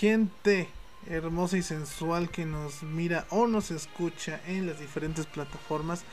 [0.00, 0.66] gente
[1.10, 6.04] hermosa y sensual que nos mira o nos escucha en las diferentes plataformas.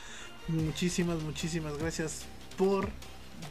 [0.46, 2.26] Muchísimas, muchísimas gracias
[2.58, 2.90] por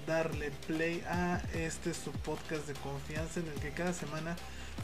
[0.05, 4.36] darle play a este su podcast de confianza en el que cada semana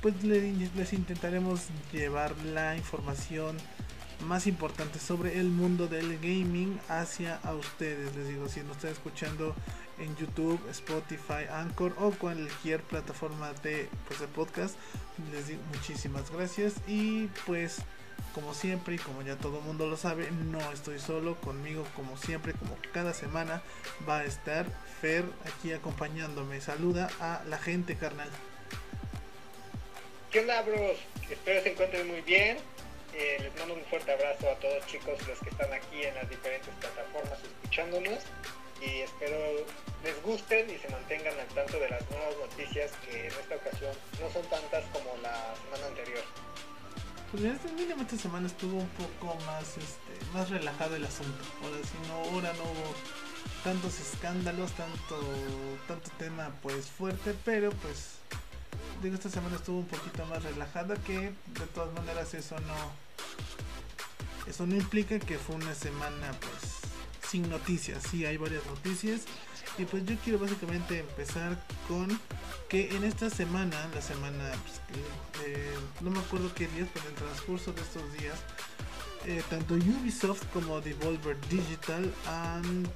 [0.01, 3.55] pues les intentaremos llevar la información
[4.25, 8.15] más importante sobre el mundo del gaming hacia a ustedes.
[8.15, 9.53] Les digo, si nos están escuchando
[9.99, 14.75] en YouTube, Spotify, Anchor o cualquier plataforma de, pues, de podcast,
[15.31, 16.75] les digo muchísimas gracias.
[16.87, 17.79] Y pues,
[18.33, 21.35] como siempre y como ya todo el mundo lo sabe, no estoy solo.
[21.41, 23.61] Conmigo, como siempre, como cada semana,
[24.07, 24.65] va a estar
[25.01, 26.61] Fer aquí acompañándome.
[26.61, 28.29] Saluda a la gente, carnal.
[30.31, 30.97] ¿Qué onda, bros?
[31.29, 32.57] Espero se encuentren muy bien.
[33.13, 36.27] Eh, les mando un fuerte abrazo a todos chicos los que están aquí en las
[36.27, 38.19] diferentes plataformas escuchándonos
[38.85, 39.37] y espero
[40.03, 43.95] les gusten y se mantengan al tanto de las nuevas noticias que en esta ocasión
[44.19, 46.23] no son tantas como la semana anterior.
[47.31, 51.43] Pues este, mínimo esta semana estuvo un poco más este, más relajado el asunto.
[51.63, 52.93] Ahora sí no, ahora no hubo
[53.63, 55.19] tantos escándalos, tanto,
[55.87, 58.17] tanto tema pues fuerte, pero pues
[59.01, 62.75] digo esta semana estuvo un poquito más relajada que de todas maneras eso no
[64.47, 66.82] eso no implica que fue una semana pues
[67.33, 68.03] sin noticias.
[68.11, 69.21] Sí, hay varias noticias.
[69.79, 72.07] Y pues yo quiero básicamente empezar con
[72.69, 77.11] que en esta semana, la semana, pues, eh, no me acuerdo qué días, pero en
[77.13, 78.37] el transcurso de estos días,
[79.25, 82.87] eh, tanto Ubisoft como Devolver Digital han,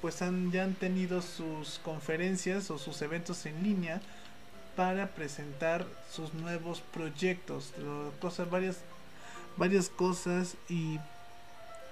[0.00, 4.00] pues han, ya han tenido sus conferencias o sus eventos en línea
[4.74, 7.74] para presentar sus nuevos proyectos,
[8.20, 8.78] cosas varias
[9.58, 10.98] varias cosas y,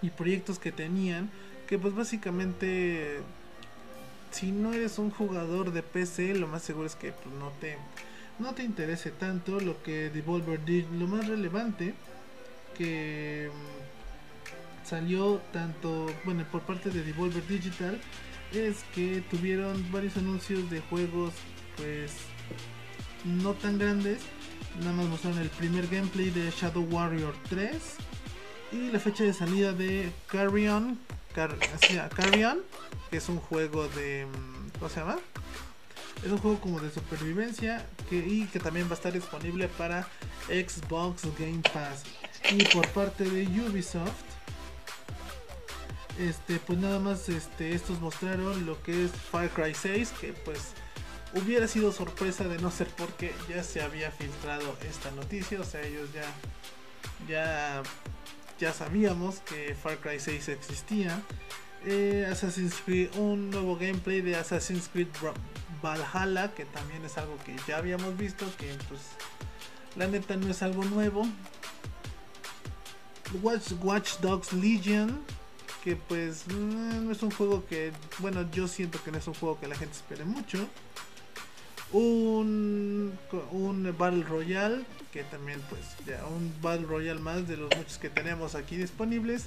[0.00, 1.30] y proyectos que tenían
[1.70, 3.20] que pues básicamente
[4.30, 7.78] si no eres un jugador de PC lo más seguro es que pues, no te
[8.38, 11.94] no te interese tanto lo que Devolver did lo más relevante
[12.76, 17.98] que mm, salió tanto bueno por parte de Devolver Digital
[18.52, 21.32] es que tuvieron varios anuncios de juegos
[21.76, 22.12] pues
[23.24, 24.20] no tan grandes.
[24.80, 27.72] Nada más mostraron el primer gameplay de Shadow Warrior 3
[28.72, 30.98] y la fecha de salida de Carrion,
[31.34, 31.56] Car
[33.10, 35.18] que es un juego de mm, ¿cómo se llama?
[36.24, 40.06] Es un juego como de supervivencia que, y que también va a estar disponible para
[40.48, 42.04] Xbox Game Pass.
[42.50, 44.10] Y por parte de Ubisoft,
[46.18, 50.72] este, pues nada más este, estos mostraron lo que es Far Cry 6, que pues
[51.34, 55.80] hubiera sido sorpresa de no ser porque ya se había filtrado esta noticia, o sea,
[55.82, 56.24] ellos ya
[57.28, 57.82] ya
[58.60, 61.20] ya sabíamos que Far Cry 6 existía.
[61.86, 65.08] Eh, Assassin's Creed, un nuevo gameplay de Assassin's Creed
[65.82, 69.00] Valhalla, que también es algo que ya habíamos visto, que pues
[69.96, 71.26] la neta no es algo nuevo.
[73.42, 75.22] Watch, Watch Dogs Legion,
[75.82, 79.34] que pues mm, no es un juego que, bueno, yo siento que no es un
[79.34, 80.68] juego que la gente espere mucho
[81.92, 83.18] un,
[83.50, 88.10] un Battle Royale, que también pues ya un Battle Royale más de los muchos que
[88.10, 89.46] tenemos aquí disponibles.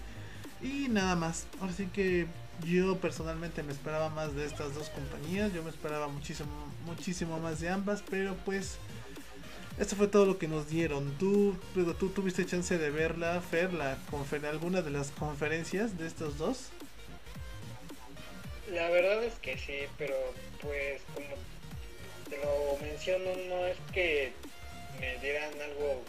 [0.61, 1.45] Y nada más.
[1.61, 2.27] Así que
[2.65, 5.53] yo personalmente me esperaba más de estas dos compañías.
[5.53, 6.51] Yo me esperaba muchísimo,
[6.85, 8.03] muchísimo más de ambas.
[8.09, 8.77] Pero pues
[9.79, 11.17] esto fue todo lo que nos dieron.
[11.17, 13.97] ¿Tú, tú tuviste chance de verla, Fer, la
[14.49, 16.69] alguna de las conferencias de estos dos?
[18.71, 20.15] La verdad es que sí, pero
[20.61, 21.27] pues como
[22.37, 24.31] lo menciono, no es que
[24.99, 26.03] me dieran algo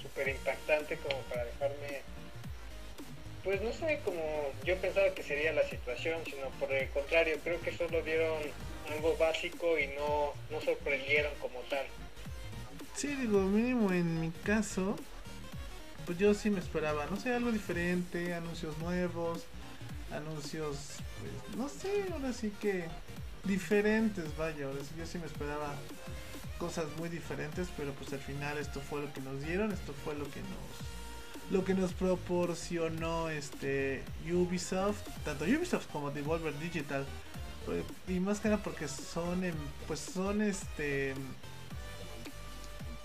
[0.00, 2.02] súper impactante como para dejarme,
[3.44, 4.22] pues no sé, como
[4.64, 8.42] yo pensaba que sería la situación, sino por el contrario, creo que solo dieron
[8.90, 11.86] algo básico y no, no sorprendieron como tal.
[12.94, 14.96] Sí, digo, mínimo en mi caso,
[16.04, 19.44] pues yo sí me esperaba, no sé, algo diferente, anuncios nuevos,
[20.12, 22.84] anuncios, pues no sé, ahora sí que
[23.44, 25.74] diferentes, vaya, yo sí me esperaba
[26.58, 30.14] cosas muy diferentes, pero pues al final esto fue lo que nos dieron, esto fue
[30.14, 30.92] lo que nos
[31.50, 37.04] lo que nos proporcionó este Ubisoft, tanto Ubisoft como Devolver Digital.
[37.66, 39.42] Pues, y más que nada porque son
[39.86, 41.14] pues son este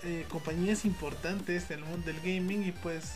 [0.02, 3.14] eh, compañías importantes en el mundo del gaming y pues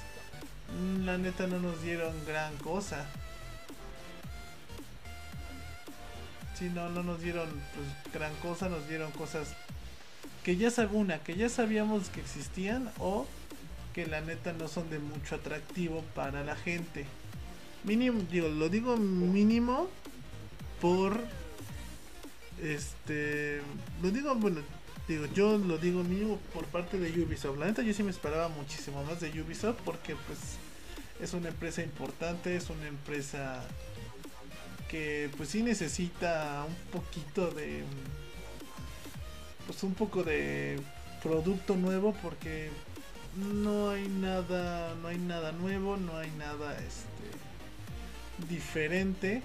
[1.04, 3.06] la neta no nos dieron gran cosa.
[6.68, 9.54] No, no nos dieron pues, gran cosa, nos dieron cosas
[10.44, 13.26] que ya una, que ya sabíamos que existían o
[13.94, 17.04] que la neta no son de mucho atractivo para la gente.
[17.84, 19.88] Mínimo, digo, lo digo mínimo
[20.80, 21.20] por
[22.60, 23.60] este,
[24.02, 24.60] lo digo, bueno,
[25.08, 27.58] digo, yo lo digo mío por parte de Ubisoft.
[27.58, 30.38] La neta yo sí me esperaba muchísimo más de Ubisoft porque pues
[31.20, 33.62] es una empresa importante, es una empresa
[34.92, 37.82] que pues sí necesita un poquito de
[39.66, 40.78] pues un poco de
[41.22, 42.68] producto nuevo porque
[43.38, 49.42] no hay nada no hay nada nuevo no hay nada este diferente.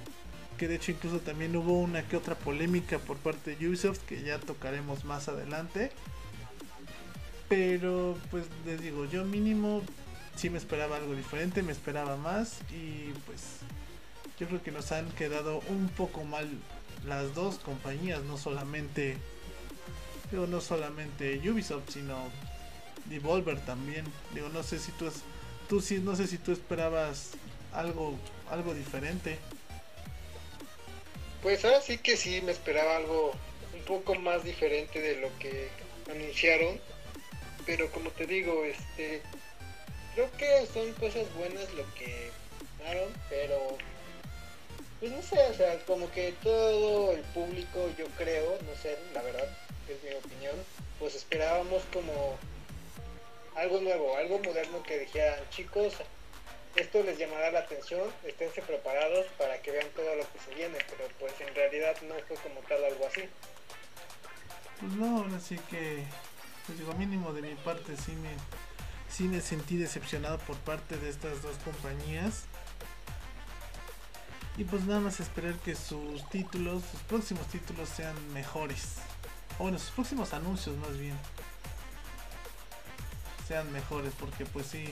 [0.57, 4.23] Que de hecho incluso también hubo una que otra polémica por parte de Ubisoft que
[4.23, 5.91] ya tocaremos más adelante.
[7.47, 9.81] Pero pues les digo yo mínimo
[10.35, 13.61] sí me esperaba algo diferente me esperaba más y pues
[14.39, 16.49] yo creo que nos han quedado un poco mal
[17.05, 19.17] las dos compañías no solamente
[20.31, 22.29] Digo, no solamente Ubisoft, sino
[23.05, 24.05] Devolver también.
[24.33, 25.09] Digo, no sé si tú,
[25.69, 27.31] tú sí, no sé si tú esperabas
[27.71, 28.17] algo,
[28.49, 29.37] algo diferente.
[31.41, 33.31] Pues ahora sí que sí me esperaba algo
[33.73, 35.69] un poco más diferente de lo que
[36.11, 36.77] anunciaron.
[37.65, 39.21] Pero como te digo, este
[40.13, 42.31] creo que son cosas buenas lo que
[43.29, 43.77] pero
[44.99, 49.21] pues no sé, o sea, como que todo el público, yo creo, no sé, la
[49.21, 49.47] verdad,
[49.87, 50.55] es mi opinión,
[50.99, 52.37] pues esperábamos como
[53.55, 55.93] algo nuevo, algo moderno que dijeran, chicos,
[56.75, 60.77] esto les llamará la atención, esténse preparados para que vean todo lo que se viene,
[60.89, 63.21] pero pues en realidad no fue como tal algo así.
[64.79, 66.03] Pues no, así que,
[66.65, 68.29] pues digo, mínimo de mi parte sí me,
[69.09, 72.45] sí me sentí decepcionado por parte de estas dos compañías.
[74.57, 78.97] Y pues nada más esperar que sus títulos, sus próximos títulos sean mejores
[79.59, 81.15] o bueno, sus próximos anuncios más bien,
[83.47, 84.85] sean mejores, porque pues sí,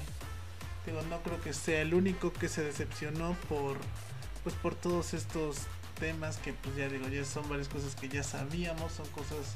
[0.86, 3.78] digo, no creo que sea el único que se decepcionó por,
[4.44, 5.58] pues por todos estos
[6.00, 9.56] temas que pues ya digo, ya son varias cosas que ya sabíamos, son cosas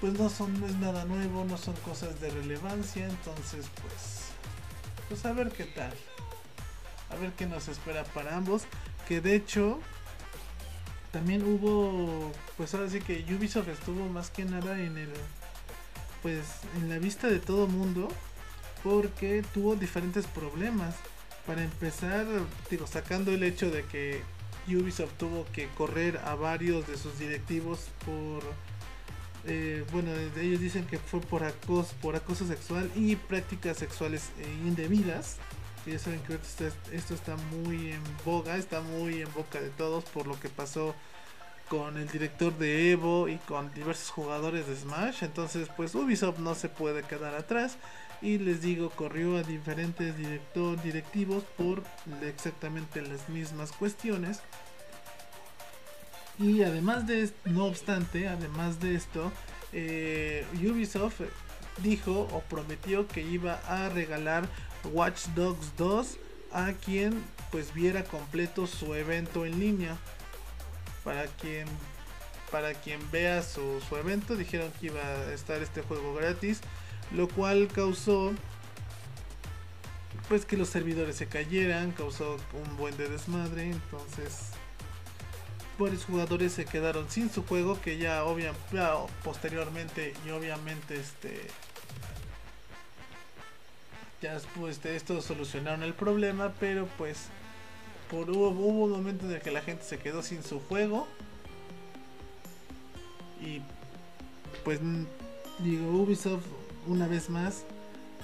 [0.00, 4.28] pues no son no es nada nuevo, no son cosas de relevancia, entonces pues
[5.08, 5.94] pues a ver qué tal.
[7.10, 8.64] A ver qué nos espera para ambos,
[9.06, 9.80] que de hecho
[11.12, 15.08] también hubo, pues ahora sí que Ubisoft estuvo más que nada en el,
[16.22, 16.44] pues
[16.76, 18.08] en la vista de todo mundo,
[18.82, 20.94] porque tuvo diferentes problemas.
[21.46, 22.26] Para empezar,
[22.70, 24.22] digo, sacando el hecho de que
[24.68, 28.42] Ubisoft tuvo que correr a varios de sus directivos por,
[29.46, 34.44] eh, bueno, ellos dicen que fue por acoso, por acoso sexual y prácticas sexuales eh,
[34.66, 35.36] indebidas
[35.88, 40.26] ya saben que esto está muy en boga, está muy en boca de todos por
[40.26, 40.94] lo que pasó
[41.68, 45.22] con el director de Evo y con diversos jugadores de Smash.
[45.22, 47.76] Entonces, pues Ubisoft no se puede quedar atrás.
[48.20, 51.82] Y les digo, corrió a diferentes director, directivos por
[52.22, 54.40] exactamente las mismas cuestiones.
[56.38, 59.30] Y además de no obstante, además de esto,
[59.72, 61.20] eh, Ubisoft
[61.82, 64.48] dijo o prometió que iba a regalar
[64.84, 66.18] Watch Dogs 2
[66.52, 69.96] a quien pues viera completo su evento en línea.
[71.04, 71.66] Para quien
[72.50, 76.60] para quien vea su, su evento dijeron que iba a estar este juego gratis,
[77.12, 78.32] lo cual causó
[80.28, 84.50] pues que los servidores se cayeran, causó un buen de desmadre, entonces
[85.78, 88.58] varios jugadores se quedaron sin su juego que ya obviamente
[89.22, 91.46] posteriormente y obviamente este
[94.20, 94.36] ya
[94.82, 97.28] de esto solucionaron el problema, pero pues
[98.10, 101.06] por hubo, hubo un momento en el que la gente se quedó sin su juego
[103.40, 103.62] y
[104.64, 104.80] pues
[105.60, 106.44] digo Ubisoft
[106.86, 107.64] una vez más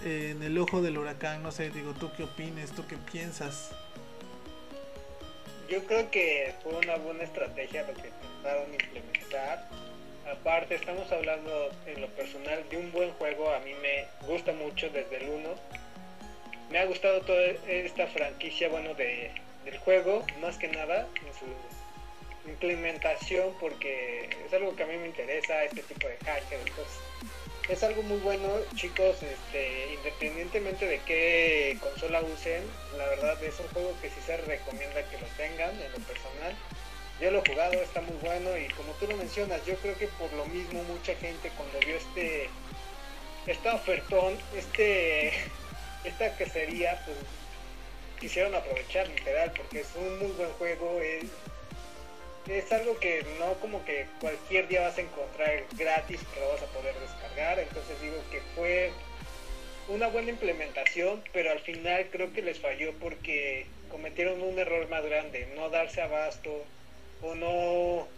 [0.04, 2.72] en el ojo del huracán, no sé, digo, ¿tú qué opinas?
[2.72, 3.70] ¿Tú qué piensas?
[5.68, 9.68] Yo creo que fue una buena estrategia lo que intentaron implementar.
[10.30, 14.88] Aparte, estamos hablando en lo personal de un buen juego, a mí me gusta mucho
[14.90, 15.83] desde el 1
[16.70, 19.30] me ha gustado toda esta franquicia, bueno, de,
[19.64, 21.46] del juego, más que nada en su
[22.48, 26.98] implementación, porque es algo que a mí me interesa, este tipo de hacker, entonces
[27.68, 32.62] es algo muy bueno, chicos, este, independientemente de qué consola usen,
[32.98, 36.54] la verdad es un juego que sí se recomienda que lo tengan en lo personal.
[37.20, 40.08] Yo lo he jugado, está muy bueno y como tú lo mencionas, yo creo que
[40.08, 42.50] por lo mismo mucha gente cuando vio este
[43.46, 45.32] esta ofertón, este
[46.04, 47.16] esta que sería, pues
[48.20, 51.24] quisieron aprovechar literal, porque es un muy buen juego, es,
[52.48, 56.66] es algo que no como que cualquier día vas a encontrar gratis lo vas a
[56.66, 58.92] poder descargar, entonces digo que fue
[59.88, 65.04] una buena implementación, pero al final creo que les falló porque cometieron un error más
[65.04, 66.64] grande, no darse abasto
[67.22, 68.08] o no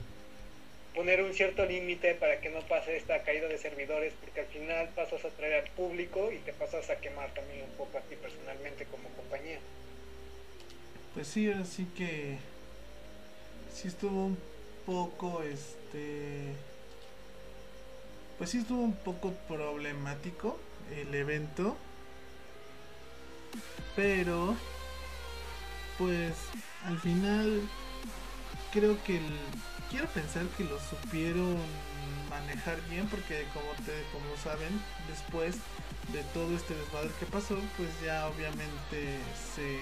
[0.97, 4.89] poner un cierto límite para que no pase esta caída de servidores, porque al final
[4.97, 8.17] pasas a traer al público y te pasas a quemar también un poco a ti
[8.17, 9.59] personalmente como compañía.
[11.13, 12.39] Pues sí, así que
[13.75, 14.39] sí estuvo un
[14.87, 16.53] poco este
[18.39, 20.59] pues sí estuvo un poco problemático
[20.95, 21.77] el evento
[23.97, 24.55] pero
[25.99, 26.35] pues
[26.85, 27.63] al final
[28.73, 29.25] creo que el,
[29.91, 31.57] quiero pensar que lo supieron
[32.31, 35.57] manejar bien porque como te como saben después
[36.13, 39.19] de todo este desmadre que pasó pues ya obviamente
[39.55, 39.79] se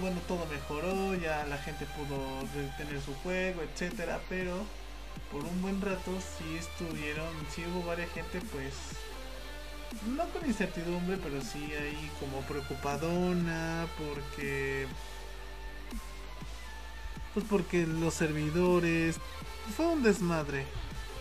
[0.00, 2.18] bueno todo mejoró ya la gente pudo
[2.76, 4.64] tener su juego etcétera pero
[5.30, 8.74] por un buen rato sí estuvieron sí hubo varias gente pues
[10.16, 14.86] no con incertidumbre pero sí ahí como preocupadona porque
[17.34, 19.16] pues porque los servidores
[19.76, 20.64] fue un desmadre.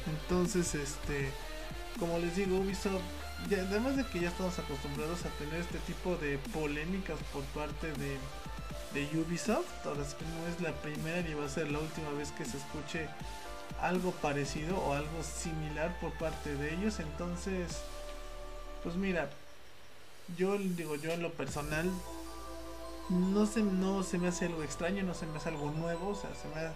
[0.06, 1.30] Entonces, este,
[2.00, 3.02] como les digo, Ubisoft,
[3.52, 8.18] además de que ya estamos acostumbrados a tener este tipo de polémicas por parte de,
[8.94, 12.12] de Ubisoft, ahora es que no es la primera ni va a ser la última
[12.12, 13.08] vez que se escuche
[13.82, 17.00] algo parecido o algo similar por parte de ellos.
[17.00, 17.80] Entonces,
[18.84, 19.30] pues mira,
[20.38, 21.90] yo digo, yo en lo personal
[23.10, 26.16] no se, no se me hace algo extraño, no se me hace algo nuevo, o
[26.16, 26.70] sea, se me,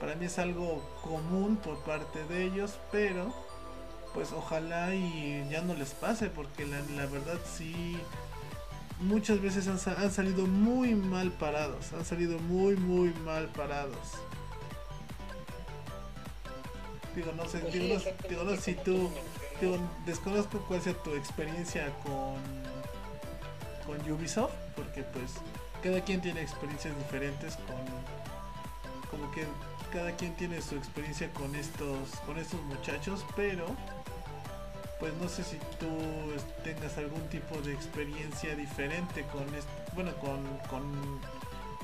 [0.00, 3.32] para mí es algo común por parte de ellos, pero
[4.12, 7.98] pues ojalá y ya no les pase, porque la, la verdad sí,
[9.00, 14.12] muchas veces han, han, salido muy mal parados, han salido muy, muy mal parados.
[17.16, 19.10] Digo, no sé, digo, no, digo, no si tú,
[19.60, 22.36] digo, desconozco cuál sea tu experiencia con,
[23.86, 25.30] con Ubisoft, porque pues
[25.84, 27.76] cada quien tiene experiencias diferentes con
[29.10, 29.44] como que
[29.92, 33.66] cada quien tiene su experiencia con estos con estos muchachos pero
[34.98, 35.90] pues no sé si tú
[36.64, 39.46] tengas algún tipo de experiencia diferente con
[39.92, 41.20] bueno con, con,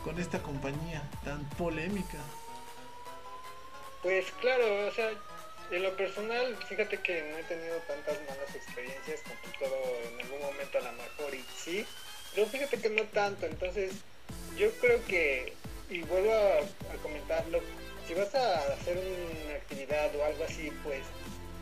[0.02, 2.19] con esta compañía tan polémica.
[4.02, 5.11] Pues claro o sea
[5.71, 9.76] en lo personal fíjate que no he tenido tantas malas experiencias como todo
[10.11, 11.87] en algún momento a lo mejor y sí
[12.35, 13.93] pero fíjate que no tanto, entonces
[14.57, 15.53] yo creo que,
[15.89, 17.61] y vuelvo a, comentarlo,
[18.07, 21.03] si vas a hacer una actividad o algo así, pues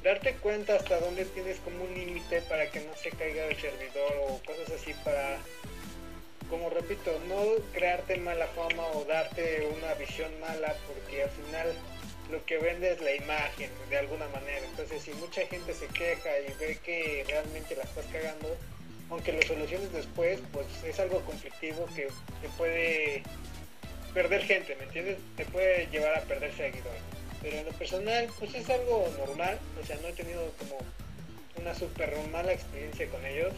[0.03, 4.15] darte cuenta hasta dónde tienes como un límite para que no se caiga el servidor
[4.29, 5.39] o cosas así para,
[6.49, 11.75] como repito, no crearte mala fama o darte una visión mala porque al final
[12.31, 14.65] lo que vende es la imagen de alguna manera.
[14.67, 18.57] Entonces si mucha gente se queja y ve que realmente la estás cagando,
[19.11, 22.09] aunque lo soluciones después, pues es algo conflictivo que
[22.43, 23.23] te puede
[24.13, 25.19] perder gente, ¿me entiendes?
[25.37, 27.03] Te puede llevar a perder seguidores.
[27.41, 30.79] Pero en lo personal, pues es algo normal, o sea, no he tenido como
[31.57, 33.55] una súper mala experiencia con ellos,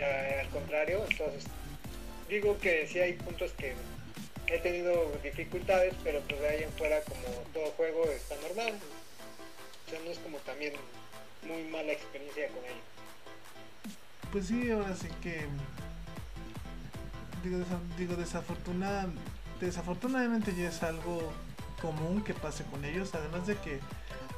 [0.00, 1.44] al contrario, entonces
[2.28, 3.74] digo que sí hay puntos que
[4.46, 8.72] he tenido dificultades, pero pues de ahí en fuera como todo juego está normal,
[9.86, 10.72] o sea, no es como también
[11.46, 12.99] muy mala experiencia con ellos
[14.32, 15.46] pues sí, ahora sí que
[17.98, 19.08] digo, desafortunada,
[19.60, 21.32] desafortunadamente ya es algo
[21.80, 23.80] común que pase con ellos, además de que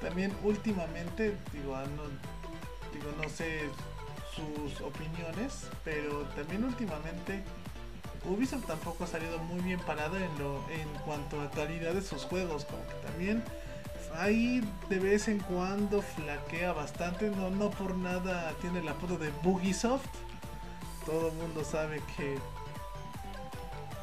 [0.00, 2.02] también últimamente, digo, ah, no,
[2.92, 3.61] digo, no sé
[4.34, 7.42] sus opiniones, pero también últimamente
[8.25, 12.25] Ubisoft tampoco ha salido muy bien parada en lo en cuanto a calidad de sus
[12.25, 13.42] juegos, como que también
[14.16, 19.31] ahí de vez en cuando flaquea bastante, no, no por nada tiene el apodo de
[19.42, 20.07] Bugisoft.
[21.07, 22.38] Todo el mundo sabe que.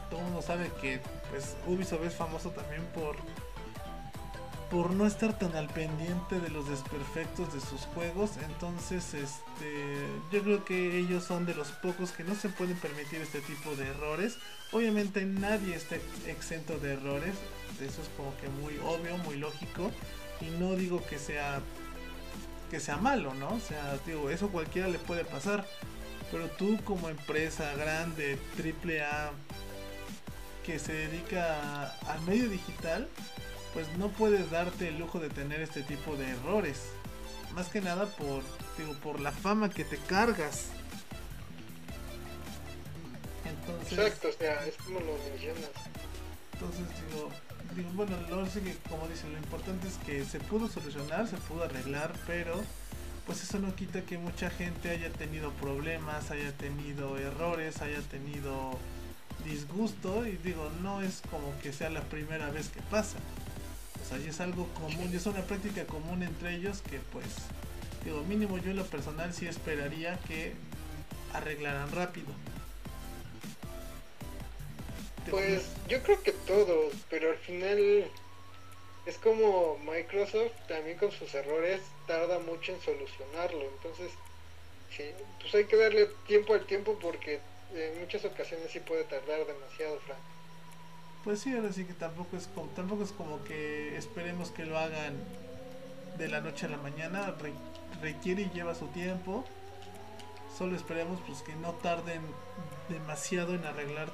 [0.10, 1.00] Todo el mundo sabe que
[1.30, 3.16] pues Ubisoft es famoso también por.
[4.70, 8.32] Por no estar tan al pendiente de los desperfectos de sus juegos.
[8.38, 10.08] Entonces, este.
[10.32, 13.76] Yo creo que ellos son de los pocos que no se pueden permitir este tipo
[13.76, 14.38] de errores.
[14.72, 15.96] Obviamente nadie está
[16.28, 17.34] exento de errores
[17.82, 19.92] eso es como que muy obvio, muy lógico.
[20.42, 21.62] Y no digo que sea
[22.70, 23.56] que sea malo, ¿no?
[23.56, 25.66] O sea, digo, eso cualquiera le puede pasar.
[26.32, 29.32] Pero tú como empresa grande, triple A,
[30.64, 33.08] que se dedica al medio digital,
[33.74, 36.90] pues no puedes darte el lujo de tener este tipo de errores.
[37.54, 38.44] Más que nada por,
[38.78, 40.68] digo, por la fama que te cargas.
[43.46, 45.70] Entonces, Exacto, o sea, es como lo mencionas.
[46.54, 47.30] Entonces digo,
[47.94, 52.14] bueno, lo que como dicen, lo importante es que se pudo solucionar, se pudo arreglar,
[52.28, 52.56] pero
[53.26, 58.72] pues eso no quita que mucha gente haya tenido problemas, haya tenido errores, haya tenido
[59.46, 63.18] disgusto y digo, no es como que sea la primera vez que pasa.
[64.02, 67.26] O sea, y es algo común, y es una práctica común entre ellos que pues,
[68.04, 70.54] digo, mínimo yo en lo personal sí esperaría que
[71.34, 72.28] arreglaran rápido.
[75.30, 78.10] Pues yo creo que todos, pero al final
[79.06, 83.62] es como Microsoft también con sus errores tarda mucho en solucionarlo.
[83.62, 84.12] Entonces,
[84.96, 85.04] sí,
[85.42, 87.40] pues hay que darle tiempo al tiempo porque
[87.74, 90.20] en muchas ocasiones sí puede tardar demasiado, Frank.
[91.30, 94.80] Pues sí, ahora sí que tampoco es como, tampoco es como que esperemos que lo
[94.80, 95.14] hagan
[96.18, 97.36] de la noche a la mañana,
[98.02, 99.46] requiere y lleva su tiempo.
[100.58, 102.24] Solo esperemos pues que no tarden
[102.90, 104.12] demasiado en arreglar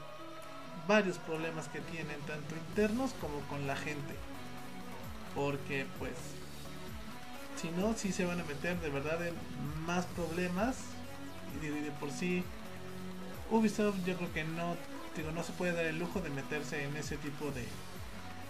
[0.90, 4.14] varios problemas que tienen tanto internos como con la gente.
[5.36, 6.16] Porque pues
[7.56, 9.36] si no, si se van a meter de verdad en
[9.86, 10.76] más problemas.
[11.62, 12.44] Y de, por sí,
[13.52, 14.76] Ubisoft yo creo que no,
[15.22, 17.66] digo, no se puede dar el lujo de meterse en ese tipo de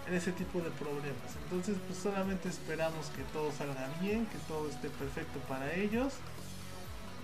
[0.07, 1.35] en ese tipo de problemas.
[1.43, 6.13] Entonces, pues solamente esperamos que todo salga bien, que todo esté perfecto para ellos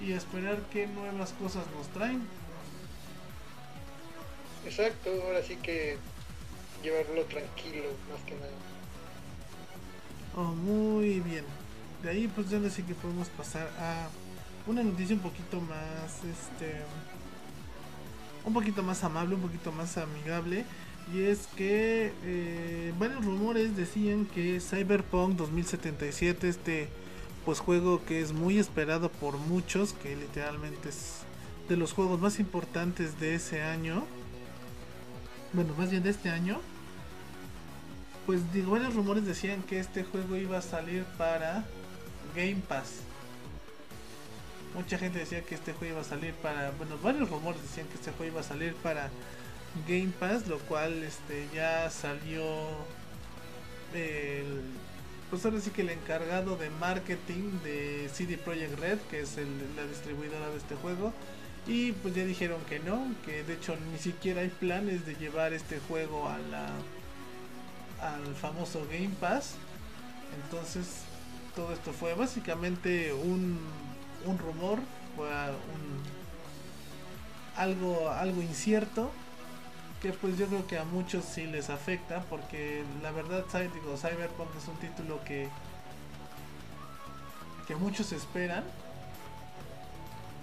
[0.01, 2.23] y esperar que nuevas cosas nos traen.
[4.65, 5.97] Exacto, ahora sí que
[6.83, 8.51] llevarlo tranquilo, más que nada.
[10.35, 11.45] Oh, muy bien.
[12.01, 14.07] De ahí pues ya sé que podemos pasar a
[14.65, 16.81] una noticia un poquito más, este,
[18.45, 20.65] un poquito más amable, un poquito más amigable.
[21.13, 26.89] Y es que eh, varios rumores decían que Cyberpunk 2077, este
[27.45, 31.21] pues juego que es muy esperado por muchos, que literalmente es
[31.67, 34.05] de los juegos más importantes de ese año,
[35.53, 36.59] bueno, más bien de este año,
[38.25, 41.65] pues digo, varios rumores decían que este juego iba a salir para
[42.35, 43.01] Game Pass.
[44.73, 47.95] Mucha gente decía que este juego iba a salir para, bueno, varios rumores decían que
[47.95, 49.09] este juego iba a salir para
[49.87, 52.43] Game Pass, lo cual este ya salió
[53.93, 54.61] el
[55.31, 59.85] pues ahora sí que el encargado de marketing de CD Projekt Red, que es la
[59.87, 61.13] distribuidora de este juego,
[61.65, 65.53] y pues ya dijeron que no, que de hecho ni siquiera hay planes de llevar
[65.53, 66.67] este juego a la
[68.01, 69.55] al famoso Game Pass.
[70.43, 71.03] Entonces
[71.55, 73.57] todo esto fue básicamente un,
[74.25, 74.79] un rumor,
[75.15, 76.21] fue un
[77.55, 79.11] algo algo incierto
[80.01, 84.49] que pues yo creo que a muchos sí les afecta porque la verdad digo, Cyberpunk
[84.57, 85.47] es un título que
[87.67, 88.63] que muchos esperan.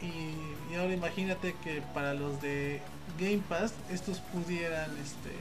[0.01, 2.81] Y, ahora imagínate que para los de
[3.19, 5.35] Game Pass estos pudieran este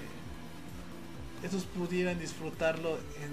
[1.44, 3.30] estos pudieran disfrutarlo en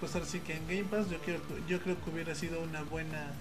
[0.00, 2.82] pues ahora sí que en Game Pass yo quiero yo creo que hubiera sido una
[2.82, 3.32] buena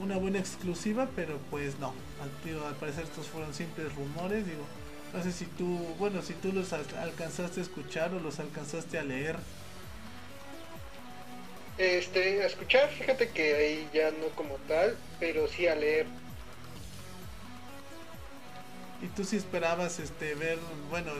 [0.00, 4.64] una buena exclusiva pero pues no al, al parecer estos fueron simples rumores digo
[5.12, 5.66] no sé si tú,
[5.98, 9.36] bueno, si tú los alcanzaste a escuchar o los alcanzaste a leer.
[11.78, 16.06] Este, a escuchar, fíjate que ahí ya no como tal, pero sí a leer.
[19.00, 20.58] ¿Y tú si esperabas este ver,
[20.90, 21.12] bueno,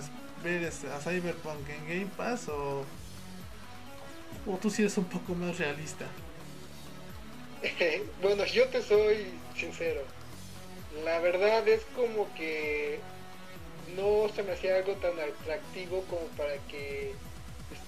[0.43, 2.85] ver a Cyberpunk en Game Pass o
[4.47, 6.07] o tú si eres un poco más realista?
[8.23, 10.03] bueno, yo te soy sincero.
[11.05, 13.01] La verdad es como que
[13.97, 17.12] no se me hacía algo tan atractivo como para que
[17.68, 17.81] pues,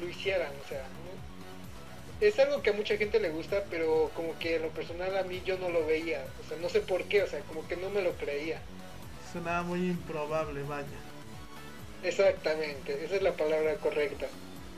[0.00, 0.84] lo hicieran, o sea,
[2.20, 5.22] es algo que a mucha gente le gusta, pero como que en lo personal a
[5.22, 7.76] mí yo no lo veía, o sea, no sé por qué, o sea, como que
[7.76, 8.60] no me lo creía.
[9.32, 10.86] Sonaba muy improbable, vaya.
[12.02, 14.26] Exactamente, esa es la palabra correcta.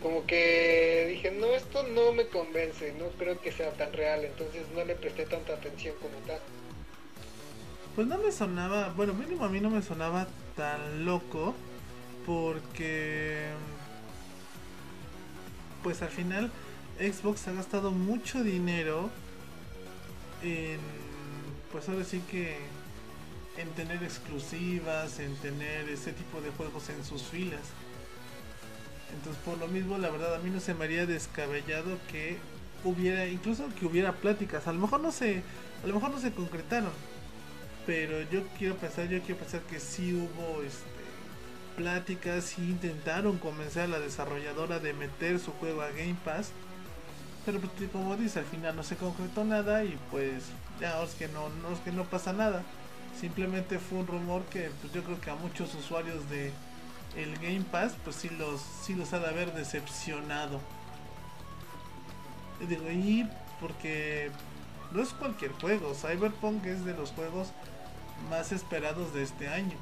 [0.03, 4.67] Como que dije, no, esto no me convence, no creo que sea tan real, entonces
[4.75, 6.41] no le presté tanta atención como tal.
[7.95, 11.55] Pues no me sonaba, bueno, mínimo a mí no me sonaba tan loco
[12.27, 13.51] porque
[15.83, 16.51] pues al final
[16.99, 19.11] Xbox ha gastado mucho dinero
[20.43, 20.79] en
[21.71, 22.57] pues ahora sí que
[23.57, 27.61] en tener exclusivas, en tener ese tipo de juegos en sus filas.
[29.15, 32.39] Entonces por lo mismo la verdad a mí no se me haría descabellado que
[32.85, 35.43] hubiera incluso que hubiera pláticas, a lo mejor no se
[35.83, 36.91] a lo mejor no se concretaron,
[37.87, 40.87] pero yo quiero pensar, yo quiero pensar que sí hubo este,
[41.77, 46.53] pláticas, sí intentaron convencer a la desarrolladora de meter su juego a Game Pass,
[47.45, 50.45] pero pues, como dice, al final no se concretó nada y pues
[50.81, 52.63] ya es que no, no que no pasa nada.
[53.21, 56.53] Simplemente fue un rumor que pues yo creo que a muchos usuarios de
[57.17, 60.61] el Game Pass pues sí los sí los ha de haber decepcionado.
[62.69, 63.29] Digo, y
[63.61, 64.31] porque
[64.93, 67.49] no es cualquier juego, Cyberpunk es de los juegos
[68.31, 69.77] más esperados de este año.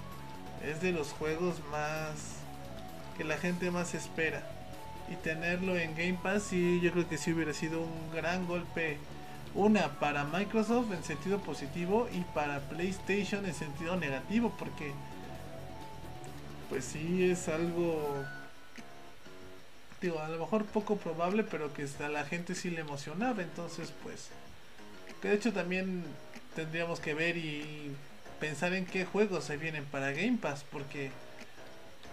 [0.64, 2.36] Es de los juegos más
[3.16, 4.42] que la gente más espera.
[5.10, 8.96] y tenerlo en Game Pass y yo creo que sí hubiera sido un gran golpe
[9.54, 14.92] una para Microsoft en sentido positivo y para PlayStation en sentido negativo porque
[16.70, 18.24] pues sí es algo
[20.00, 23.92] digo a lo mejor poco probable pero que a la gente sí le emocionaba entonces
[24.02, 24.28] pues
[25.20, 26.04] que de hecho también
[26.54, 27.90] tendríamos que ver y
[28.38, 31.10] pensar en qué juegos se vienen para Game Pass porque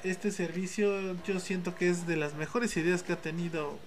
[0.03, 3.77] este servicio yo siento que es de las mejores ideas que ha tenido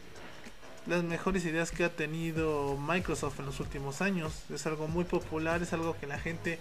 [0.86, 4.44] las mejores ideas que ha tenido Microsoft en los últimos años.
[4.52, 6.58] Es algo muy popular, es algo que la gente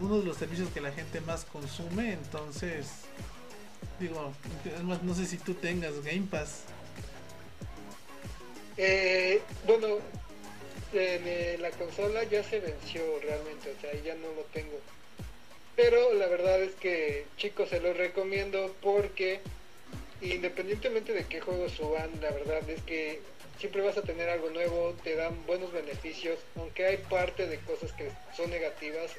[0.00, 2.86] uno de los servicios que la gente más consume, entonces
[3.98, 4.32] digo,
[5.02, 6.64] no sé si tú tengas Game Pass.
[8.76, 9.98] Eh, bueno,
[10.92, 14.78] la consola ya se venció realmente, o sea, ya no lo tengo.
[15.74, 19.40] Pero la verdad es que chicos se los recomiendo porque
[20.22, 23.20] independientemente de qué juegos suban, la verdad es que
[23.58, 27.92] siempre vas a tener algo nuevo, te dan buenos beneficios, aunque hay parte de cosas
[27.92, 29.10] que son negativas,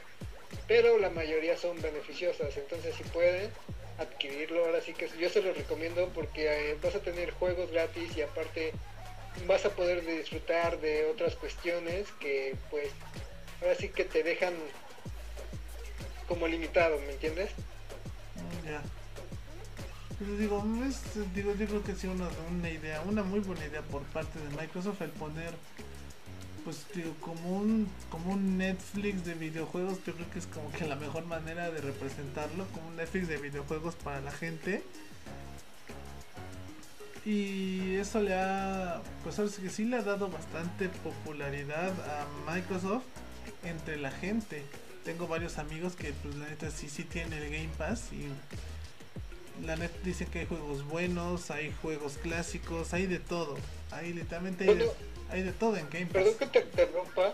[0.68, 3.50] pero la mayoría son beneficiosas, entonces si pueden
[3.98, 8.16] adquirirlo, ahora sí que yo se lo recomiendo porque eh, vas a tener juegos gratis
[8.16, 8.74] y aparte
[9.48, 12.90] vas a poder disfrutar de otras cuestiones que pues
[13.62, 14.54] ahora sí que te dejan
[16.28, 17.52] como limitado, ¿me entiendes?
[18.66, 18.82] Ya.
[20.38, 21.02] digo, es,
[21.34, 24.50] digo, yo creo que sí una, una idea, una muy buena idea por parte de
[24.62, 25.54] Microsoft el poner
[26.68, 30.86] pues digo, como un como un Netflix de videojuegos, yo creo que es como que
[30.86, 34.84] la mejor manera de representarlo, como un Netflix de videojuegos para la gente.
[37.26, 43.06] Y eso le ha, pues ahora que sí le ha dado bastante popularidad a Microsoft
[43.64, 44.66] entre la gente
[45.06, 48.28] tengo varios amigos que pues la neta sí sí tienen el Game Pass y
[49.66, 53.58] la neta dice que hay juegos buenos, hay juegos clásicos, hay de todo.
[53.92, 54.92] Hay literalmente hay, de,
[55.60, 56.14] todo en Game Pass.
[56.14, 57.34] Perdón que te interrumpa.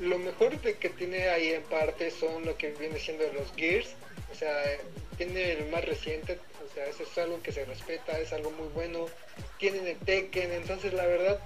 [0.00, 3.88] Lo mejor de que tiene ahí en parte son lo que viene siendo los Gears.
[4.30, 4.52] O sea,
[5.16, 6.38] tiene el más reciente.
[6.64, 9.06] O sea, eso es algo que se respeta, es algo muy bueno.
[9.58, 11.40] Tienen el Tekken, entonces la verdad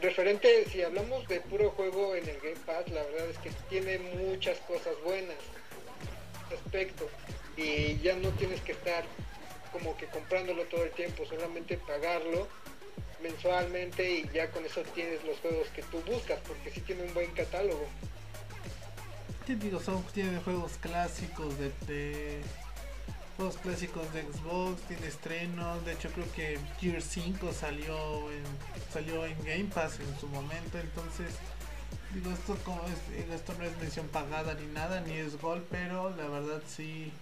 [0.00, 3.98] referente, si hablamos de puro juego en el Game Pass, la verdad es que tiene
[3.98, 5.36] muchas cosas buenas
[6.50, 7.08] respecto
[7.56, 9.04] y ya no tienes que estar
[9.72, 12.48] como que comprándolo todo el tiempo, solamente pagarlo
[13.22, 17.14] mensualmente y ya con eso tienes los juegos que tú buscas, porque sí tiene un
[17.14, 17.86] buen catálogo.
[19.46, 19.80] ¿Qué digo?
[20.12, 22.42] Tiene juegos clásicos de
[23.38, 28.42] juegos clásicos de Xbox, tiene estrenos, de hecho creo que Gear 5 salió en,
[28.92, 31.36] salió en Game Pass en su momento, entonces
[32.12, 36.10] digo esto como es, esto no es mención pagada ni nada, ni es gol, pero
[36.16, 37.12] la verdad sí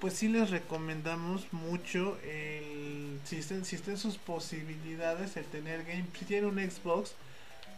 [0.00, 6.06] pues sí les recomendamos mucho el si estén, si estén sus posibilidades el tener game
[6.18, 7.14] si tienen un Xbox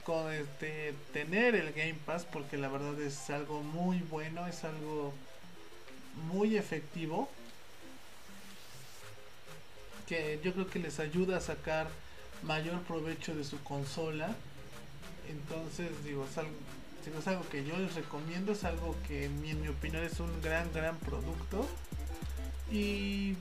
[0.08, 5.12] con este tener el Game Pass porque la verdad es algo muy bueno, es algo
[6.30, 7.28] muy efectivo
[10.06, 11.88] que yo creo que les ayuda a sacar
[12.42, 14.34] mayor provecho de su consola.
[15.28, 16.52] Entonces, digo, es algo,
[17.18, 20.72] es algo que yo les recomiendo, es algo que en mi opinión es un gran,
[20.72, 21.68] gran producto.
[22.70, 23.34] Y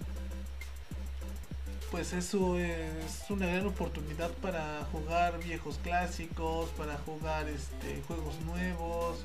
[1.92, 9.20] pues eso es una gran oportunidad para jugar viejos clásicos, para jugar este juegos nuevos,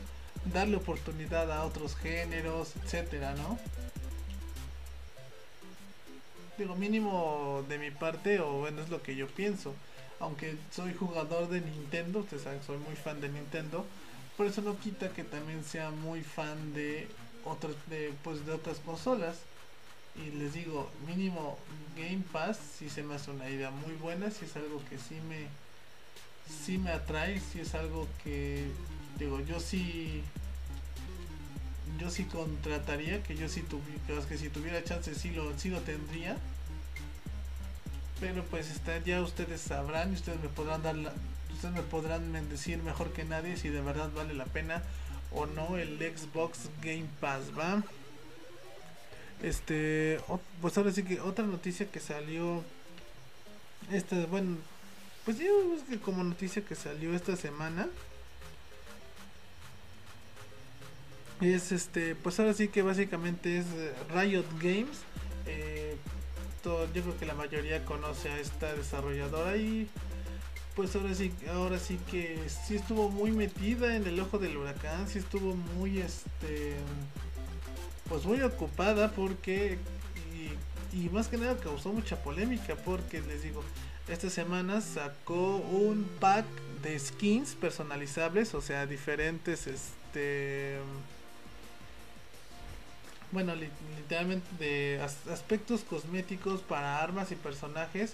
[0.52, 3.58] darle oportunidad a otros géneros, etcétera, ¿no?
[6.58, 9.74] digo, mínimo de mi parte, o bueno, es lo que yo pienso.
[10.20, 13.84] Aunque soy jugador de Nintendo, ustedes saben, soy muy fan de Nintendo,
[14.36, 17.08] por eso no quita que también sea muy fan de
[17.44, 19.38] otras, de, pues, de otras consolas.
[20.14, 21.58] Y les digo, mínimo
[21.96, 25.16] Game Pass si se me hace una idea muy buena, si es algo que sí
[25.28, 25.46] me,
[26.64, 28.66] sí me atrae, si es algo que,
[29.18, 30.22] digo, yo sí
[31.98, 35.80] yo sí contrataría, que yo sí tuviera, que si tuviera chance sí lo, sí lo
[35.80, 36.36] tendría.
[38.20, 41.12] Pero pues está, ya ustedes sabrán y ustedes me podrán dar la,
[41.52, 44.82] ustedes me podrán decir mejor que nadie si de verdad vale la pena
[45.32, 47.82] o no el Xbox Game Pass, ¿va?
[49.42, 50.20] Este,
[50.60, 52.62] pues ahora sí que otra noticia que salió
[53.90, 54.56] esta, bueno,
[55.24, 55.46] pues yo
[55.88, 57.88] que como noticia que salió esta semana
[61.40, 65.00] es este pues ahora sí que básicamente es eh, Riot Games
[65.46, 65.96] eh,
[66.62, 69.88] todo, yo creo que la mayoría conoce a esta desarrolladora y
[70.76, 75.08] pues ahora sí ahora sí que sí estuvo muy metida en el ojo del huracán
[75.08, 76.76] sí estuvo muy este
[78.12, 79.78] pues muy ocupada porque
[80.92, 83.64] y más que nada causó mucha polémica porque les digo,
[84.06, 86.44] esta semana sacó un pack
[86.82, 90.76] de skins personalizables, o sea, diferentes, este,
[93.30, 98.12] bueno, literalmente de aspectos cosméticos para armas y personajes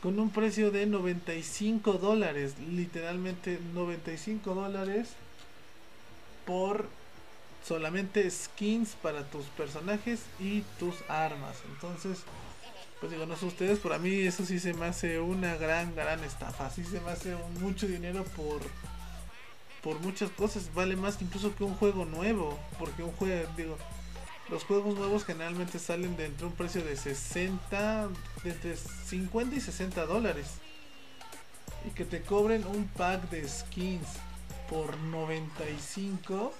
[0.00, 5.08] con un precio de 95 dólares, literalmente 95 dólares
[6.46, 6.86] por
[7.66, 11.56] solamente skins para tus personajes y tus armas.
[11.68, 12.20] Entonces,
[13.00, 16.22] pues digo, no sé ustedes, para mí eso sí se me hace una gran, gran
[16.24, 16.70] estafa.
[16.70, 18.60] Sí se me hace mucho dinero por
[19.84, 20.72] por muchas cosas.
[20.74, 22.58] Vale más incluso que un juego nuevo.
[22.78, 23.76] Porque un juego, digo,
[24.48, 28.08] los juegos nuevos generalmente salen de entre un precio de 60,
[28.42, 30.54] de entre 50 y 60 dólares.
[31.86, 34.08] Y que te cobren un pack de skins
[34.70, 36.52] por 95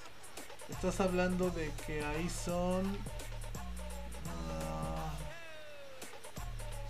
[0.71, 2.97] Estás hablando de que ahí son.
[4.27, 5.13] Ah,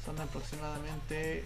[0.04, 1.44] son aproximadamente.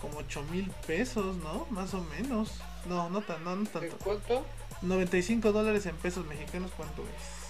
[0.00, 1.66] Como 8 mil pesos, ¿no?
[1.70, 2.52] Más o menos.
[2.86, 3.96] No, no, tan, no, no tanto.
[3.98, 4.44] ¿Cuánto?
[4.82, 7.48] 95 dólares en pesos mexicanos, ¿cuánto es?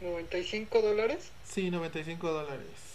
[0.00, 1.30] ¿95 dólares?
[1.44, 2.85] Sí, 95 dólares.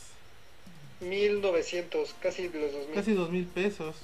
[1.01, 2.95] 1900, casi los 2000.
[2.95, 3.95] Casi 2000 pesos.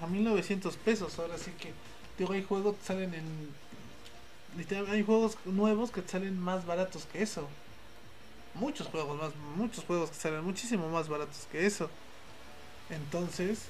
[0.00, 1.72] A 1900 pesos, ahora sí que.
[2.18, 3.68] Digo, hay juegos que salen en.
[4.90, 7.48] Hay juegos nuevos que salen más baratos que eso.
[8.54, 11.90] Muchos juegos más, muchos juegos que salen muchísimo más baratos que eso.
[12.90, 13.60] Entonces,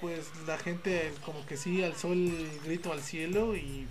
[0.00, 3.88] pues la gente como que sí alzó el grito al cielo y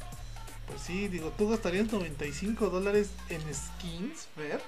[0.68, 4.62] pues sí, digo, tú gastarías 95 dólares en skins, ver.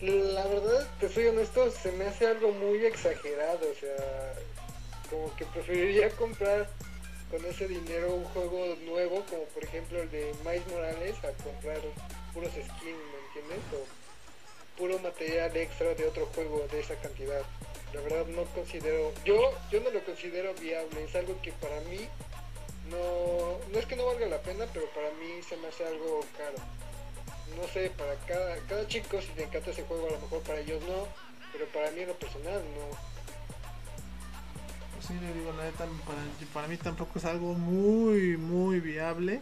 [0.00, 4.32] La verdad, te soy honesto, se me hace algo muy exagerado, o sea,
[5.10, 6.68] como que preferiría comprar
[7.32, 11.80] con ese dinero un juego nuevo, como por ejemplo el de Miles Morales, a comprar
[12.32, 13.58] puros skins, ¿me entiendes?
[13.74, 17.42] O puro material extra de otro juego de esa cantidad.
[17.92, 22.06] La verdad no considero, yo, yo no lo considero viable, es algo que para mí
[22.88, 26.20] no, no es que no valga la pena, pero para mí se me hace algo
[26.36, 26.87] caro
[27.56, 30.60] no sé, para cada, cada chico si le encanta ese juego, a lo mejor para
[30.60, 31.06] ellos no,
[31.52, 32.96] pero para mí en lo personal no.
[34.94, 36.20] Pues sí, le digo, la neta, para,
[36.52, 39.40] para mí tampoco es algo muy, muy viable.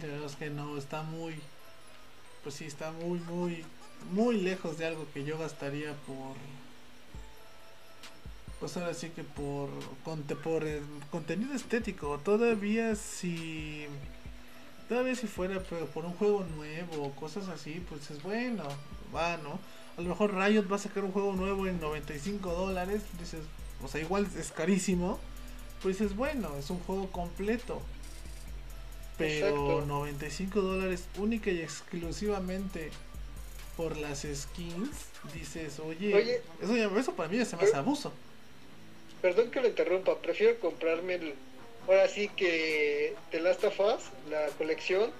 [0.00, 1.34] De verdad es que no, está muy,
[2.42, 3.64] pues sí, está muy, muy,
[4.12, 6.36] muy lejos de algo que yo gastaría por
[8.60, 9.70] pues ahora sí que por,
[10.42, 13.86] por eh, contenido estético, todavía si
[14.86, 18.64] todavía si fuera por un juego nuevo o cosas así, pues es bueno,
[19.14, 19.58] va, ¿no?
[19.96, 23.40] A lo mejor Riot va a sacar un juego nuevo en 95 dólares, dices,
[23.82, 25.18] o sea, igual es carísimo,
[25.82, 27.80] pues es bueno, es un juego completo.
[29.16, 32.90] Pero 95 dólares única y exclusivamente
[33.76, 34.90] por las skins,
[35.34, 38.12] dices, oye, eso, eso para mí ya se me hace abuso
[39.20, 41.34] perdón que lo interrumpa, prefiero comprarme el,
[41.86, 45.10] ahora sí que The Last of Us, la colección,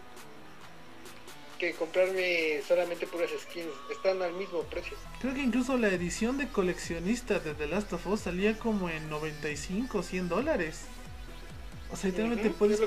[1.61, 3.69] que comprarme solamente puras skins.
[3.93, 4.97] Están al mismo precio.
[5.21, 9.11] Creo que incluso la edición de coleccionista de The Last of Us salía como en
[9.11, 10.85] 95 o 100 dólares.
[11.93, 12.87] O sea, literalmente puedes, te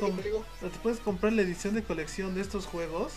[0.82, 3.14] puedes comprar la edición de colección de estos juegos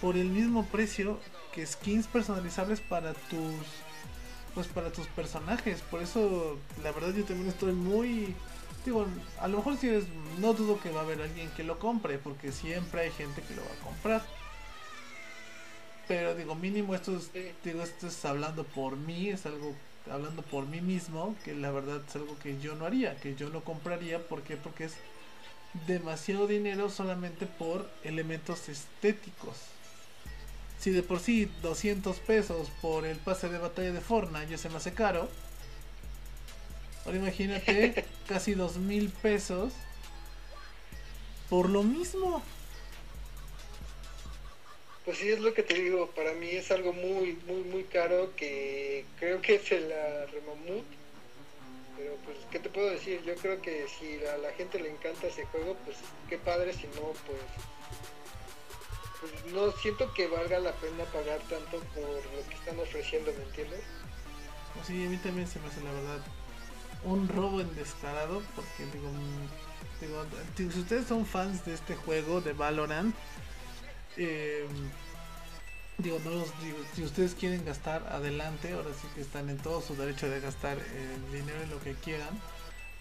[0.00, 1.20] por el mismo precio
[1.52, 3.54] que skins personalizables para tus
[4.54, 5.80] pues para tus personajes.
[5.90, 8.34] Por eso, la verdad, yo también estoy muy.
[8.84, 9.06] Digo,
[9.40, 10.04] a lo mejor si eres.
[10.38, 13.54] No dudo que va a haber alguien que lo compre, porque siempre hay gente que
[13.54, 14.22] lo va a comprar.
[16.06, 17.30] Pero digo, mínimo esto es,
[17.64, 19.74] digo, esto es hablando por mí, es algo
[20.10, 23.50] hablando por mí mismo, que la verdad es algo que yo no haría, que yo
[23.50, 24.56] no compraría, ¿por qué?
[24.56, 24.94] Porque es
[25.86, 29.58] demasiado dinero solamente por elementos estéticos
[30.78, 34.68] si de por sí 200 pesos por el pase de batalla de Fortnite ya se
[34.68, 35.28] me hace caro,
[37.04, 39.72] ahora imagínate casi 2000 pesos
[41.48, 42.42] por lo mismo.
[45.04, 48.36] Pues sí, es lo que te digo, para mí es algo muy, muy, muy caro
[48.36, 50.84] que creo que es la Remamut.
[51.96, 53.22] Pero pues, ¿qué te puedo decir?
[53.24, 55.96] Yo creo que si a la gente le encanta ese juego, pues
[56.28, 57.40] qué padre, si no, pues
[59.20, 63.44] pues no siento que valga la pena pagar tanto por lo que están ofreciendo, ¿me
[63.44, 63.80] entiendes?
[64.86, 66.20] Sí, a mí también se me hace la verdad
[67.04, 69.10] un robo en descarado, porque digo,
[70.00, 73.14] digo, si ustedes son fans de este juego, de Valorant,
[74.16, 74.66] eh,
[75.98, 79.80] digo, no los digo, si ustedes quieren gastar adelante, ahora sí que están en todo
[79.80, 82.40] su derecho de gastar el dinero en lo que quieran,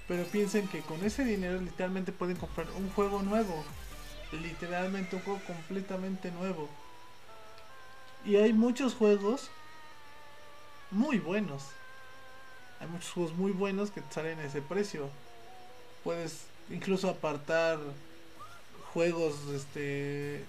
[0.07, 3.63] pero piensen que con ese dinero literalmente pueden comprar un juego nuevo,
[4.31, 6.69] literalmente un juego completamente nuevo.
[8.25, 9.49] Y hay muchos juegos
[10.91, 11.63] muy buenos.
[12.79, 15.09] Hay muchos juegos muy buenos que salen a ese precio.
[16.03, 17.79] Puedes incluso apartar
[18.93, 20.43] juegos este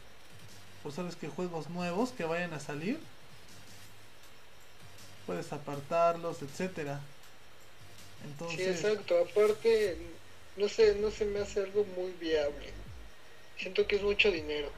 [0.82, 2.98] pues sabes que juegos nuevos que vayan a salir
[5.26, 7.00] puedes apartarlos etcétera
[8.24, 9.96] entonces sí exacto aparte
[10.56, 12.77] no sé no se me hace algo muy viable
[13.58, 14.70] siento que es mucho dinero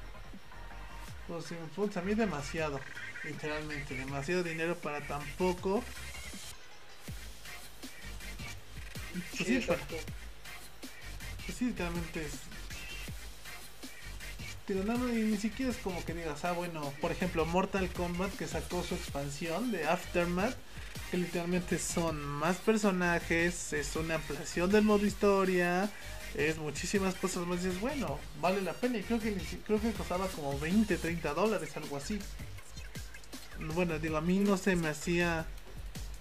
[1.77, 2.81] pues a mí demasiado
[3.23, 5.83] literalmente demasiado dinero para tan poco
[9.13, 9.97] pues sí, exacto.
[11.47, 12.33] Pues sí, literalmente es
[14.73, 18.85] y ni siquiera es como que digas, ah, bueno, por ejemplo, Mortal Kombat que sacó
[18.85, 20.55] su expansión de Aftermath,
[21.11, 25.91] que literalmente son más personajes, es una ampliación del modo historia,
[26.35, 27.65] es muchísimas cosas más.
[27.65, 28.99] Y es bueno, vale la pena.
[28.99, 29.35] Y creo que,
[29.67, 32.19] creo que costaba como 20, 30 dólares, algo así.
[33.75, 35.47] Bueno, digo, a mí no se me hacía,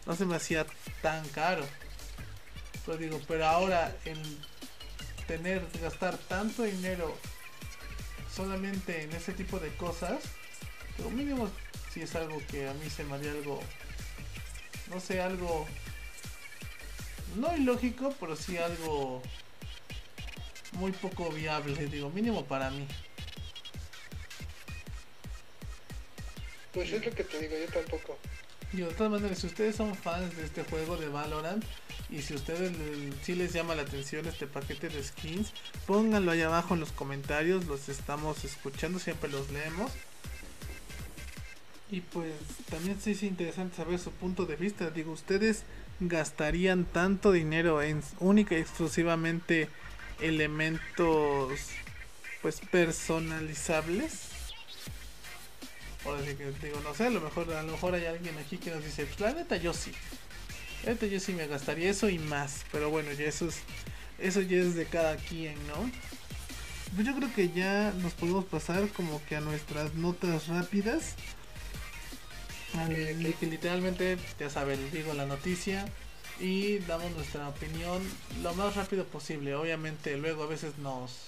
[0.05, 0.65] no se me hacía
[1.01, 1.63] tan caro.
[2.85, 4.17] Pero digo, pero ahora en
[5.27, 7.15] tener, gastar tanto dinero
[8.35, 10.19] solamente en ese tipo de cosas,
[10.97, 11.49] pero mínimo
[11.93, 13.59] si es algo que a mí se me haría algo,
[14.89, 15.67] no sé, algo,
[17.35, 19.21] no ilógico, pero sí algo
[20.73, 22.87] muy poco viable, digo, mínimo para mí.
[26.73, 28.17] Pues es lo que te digo, yo tampoco.
[28.71, 31.63] Y de todas maneras, si ustedes son fans de este juego de Valorant,
[32.11, 32.71] y si ustedes
[33.21, 35.53] si les llama la atención este paquete de skins,
[35.85, 39.91] pónganlo ahí abajo en los comentarios, los estamos escuchando, siempre los leemos.
[41.91, 42.33] Y pues
[42.69, 44.91] también sí es interesante saber su punto de vista.
[44.91, 45.63] Digo, ¿ustedes
[45.99, 49.69] gastarían tanto dinero en única y exclusivamente
[50.21, 51.59] elementos
[52.41, 54.29] pues personalizables?
[56.05, 58.57] Ahora sí que digo, no sé, a lo mejor a lo mejor hay alguien aquí
[58.57, 59.91] que nos dice, pues la neta yo sí.
[60.85, 62.63] Este yo sí me gastaría eso y más.
[62.71, 63.59] Pero bueno, ya eso es.
[64.17, 65.89] Eso ya es de cada quien, ¿no?
[66.95, 71.15] Pues yo creo que ya nos podemos pasar como que a nuestras notas rápidas.
[72.73, 75.85] que literalmente, ya saben, digo la noticia
[76.39, 78.01] y damos nuestra opinión
[78.41, 79.55] lo más rápido posible.
[79.55, 81.27] Obviamente luego a veces nos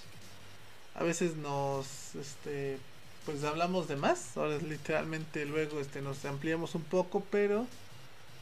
[0.96, 2.78] a veces nos este
[3.26, 7.68] pues hablamos de más, ahora literalmente luego este nos ampliamos un poco, pero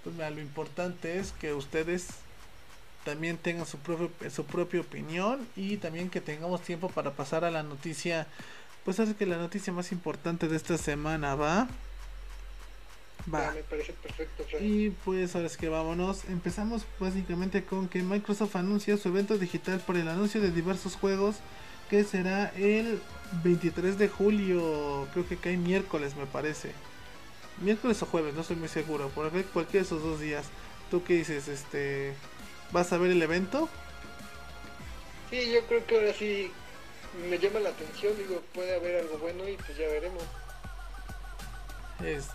[0.03, 2.07] pues lo importante es que ustedes
[3.03, 7.51] también tengan su, propio, su propia opinión y también que tengamos tiempo para pasar a
[7.51, 8.27] la noticia,
[8.85, 11.67] pues hace que la noticia más importante de esta semana va.
[13.33, 13.51] Va.
[13.51, 16.25] me parece perfecto, Y pues ahora es que vámonos.
[16.25, 21.37] Empezamos básicamente con que Microsoft anuncia su evento digital por el anuncio de diversos juegos
[21.89, 23.01] que será el
[23.43, 25.07] 23 de julio.
[25.13, 26.71] Creo que cae miércoles, me parece
[27.61, 30.45] miércoles o jueves, no estoy muy seguro, por cualquiera de esos dos días.
[30.89, 31.47] ¿Tú qué dices?
[31.47, 32.13] Este,
[32.71, 33.69] ¿Vas a ver el evento?
[35.29, 36.51] Sí, yo creo que ahora sí
[37.29, 40.23] me llama la atención, digo, puede haber algo bueno y pues ya veremos.
[42.03, 42.29] Es,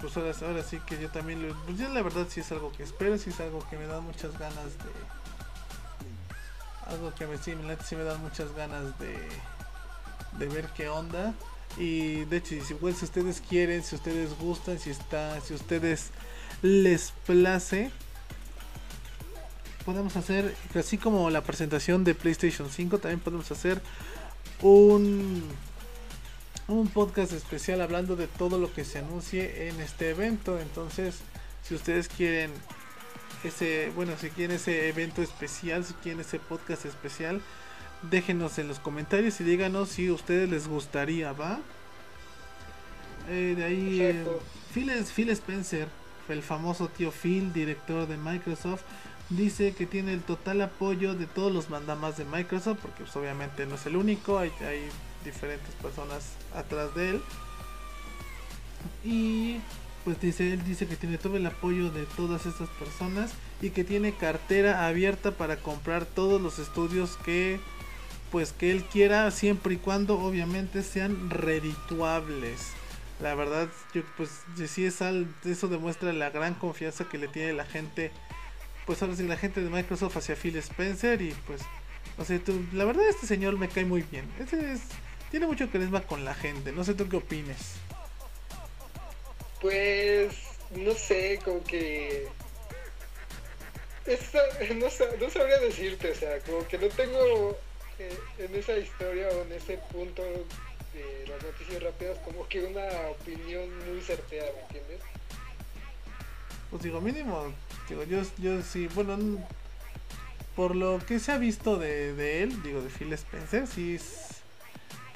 [0.00, 2.82] pues ahora, sí que yo también, lo, pues ya la verdad sí es algo que
[2.82, 4.90] espero, sí es algo que me da muchas ganas de...
[6.86, 9.16] Algo que me, sí, sí me da muchas ganas de,
[10.38, 11.34] de ver qué onda.
[11.76, 16.10] Y de hecho, si, si ustedes quieren, si ustedes gustan, si está, si ustedes
[16.62, 17.90] les place,
[19.84, 23.80] podemos hacer, así como la presentación de PlayStation 5, también podemos hacer
[24.62, 25.44] un,
[26.72, 30.58] un podcast especial hablando de todo lo que se anuncie en este evento.
[30.60, 31.20] Entonces,
[31.62, 32.50] si ustedes quieren
[33.44, 37.40] ese, bueno, si quieren ese evento especial, si quieren ese podcast especial,
[38.02, 41.60] déjenos en los comentarios y díganos si a ustedes les gustaría, ¿va?
[43.28, 44.26] Eh, de ahí eh,
[44.72, 45.88] Phil, Phil Spencer,
[46.28, 48.82] el famoso tío Phil, director de Microsoft,
[49.28, 53.66] dice que tiene el total apoyo de todos los mandamas de Microsoft, porque pues, obviamente
[53.66, 54.88] no es el único, hay, hay
[55.24, 57.22] diferentes personas atrás de él.
[59.04, 59.60] Y
[60.04, 63.84] pues dice, él dice que tiene todo el apoyo de todas estas personas y que
[63.84, 67.60] tiene cartera abierta para comprar todos los estudios que
[68.30, 72.68] pues que él quiera siempre y cuando obviamente sean redituables.
[73.20, 74.30] La verdad, yo pues
[74.68, 78.12] sí es al, eso demuestra la gran confianza que le tiene la gente,
[78.86, 81.60] pues ahora sí la gente de Microsoft hacia Phil Spencer y pues
[82.16, 84.24] no sé, tú, la verdad este señor me cae muy bien.
[84.38, 84.82] Este es,
[85.30, 87.74] tiene mucho carisma con la gente, no sé tú qué opines.
[89.60, 90.34] Pues,
[90.70, 92.26] no sé, como que...
[94.74, 94.86] no,
[95.20, 97.58] no, sabría decirte, o sea, como que no tengo
[97.98, 102.86] eh, en esa historia o en ese punto de las noticias rápidas como que una
[103.10, 105.00] opinión muy certera, ¿me entiendes?
[106.70, 107.52] Pues digo, mínimo,
[107.88, 109.18] digo, yo, yo sí, bueno,
[110.56, 113.98] por lo que se ha visto de, de él, digo, de Phil Spencer, sí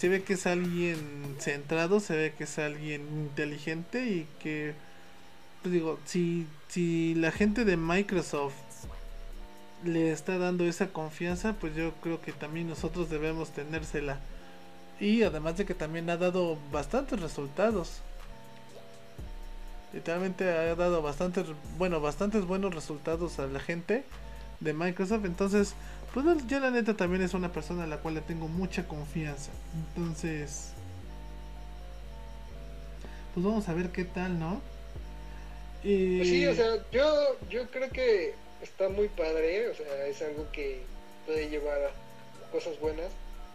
[0.04, 4.74] se ve que es alguien centrado, se ve que es alguien inteligente y que,
[5.62, 8.52] pues digo, si, si la gente de Microsoft
[9.82, 14.18] le está dando esa confianza, pues yo creo que también nosotros debemos tenérsela.
[15.00, 18.02] Y además de que también ha dado bastantes resultados.
[19.94, 21.46] Literalmente ha dado bastantes,
[21.78, 24.04] bueno, bastantes buenos resultados a la gente
[24.60, 25.24] de Microsoft.
[25.24, 25.74] Entonces,
[26.14, 29.50] pues yo la neta también es una persona a la cual le tengo mucha confianza.
[29.88, 30.70] Entonces,
[33.34, 34.60] pues vamos a ver qué tal, ¿no?
[35.82, 36.18] Y...
[36.18, 40.46] Pues sí, o sea, yo, yo creo que está muy padre, o sea, es algo
[40.52, 40.82] que
[41.26, 43.10] puede llevar a cosas buenas,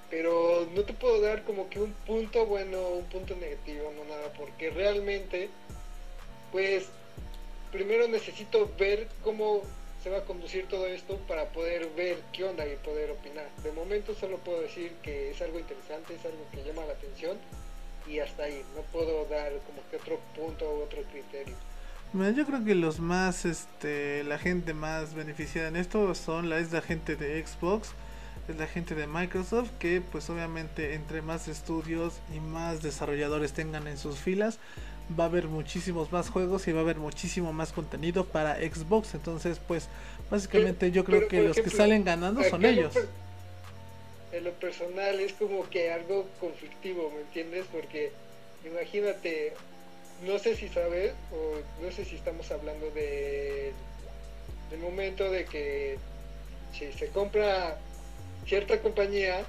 [0.09, 4.33] pero no te puedo dar como que un punto bueno, un punto negativo, no nada,
[4.33, 5.49] porque realmente,
[6.51, 6.87] pues,
[7.71, 9.61] primero necesito ver cómo
[10.03, 13.49] se va a conducir todo esto para poder ver qué onda y poder opinar.
[13.63, 17.37] De momento solo puedo decir que es algo interesante, es algo que llama la atención
[18.07, 21.55] y hasta ahí, no puedo dar como que otro punto o otro criterio
[22.13, 26.71] yo creo que los más, este, la gente más beneficiada en esto son la, es
[26.71, 27.91] la gente de Xbox,
[28.47, 33.87] es la gente de Microsoft, que pues obviamente entre más estudios y más desarrolladores tengan
[33.87, 34.57] en sus filas,
[35.17, 39.15] va a haber muchísimos más juegos y va a haber muchísimo más contenido para Xbox.
[39.15, 39.87] Entonces, pues
[40.29, 42.93] básicamente yo creo que los que salen ganando son ellos.
[44.31, 47.65] En lo personal es como que algo conflictivo, ¿me entiendes?
[47.71, 48.11] Porque
[48.63, 49.53] imagínate,
[50.25, 53.73] no sé si sabes, o no sé si estamos hablando de
[54.69, 55.97] del momento de que
[56.73, 57.79] si se compra
[58.45, 59.43] cierta compañía,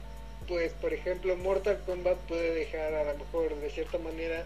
[0.49, 4.45] pues por ejemplo Mortal Kombat puede dejar a lo mejor de cierta manera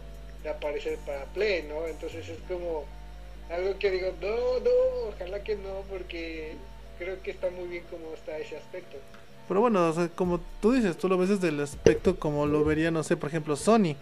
[0.50, 1.86] aparecer para Play, ¿no?
[1.86, 2.84] Entonces es como
[3.50, 6.56] algo que digo, no, no, ojalá que no, porque
[6.98, 8.96] creo que está muy bien como está ese aspecto.
[9.46, 13.02] Pero bueno, como tú dices, tú lo ves desde el aspecto como lo vería, no
[13.02, 13.94] sé, por ejemplo, Sony.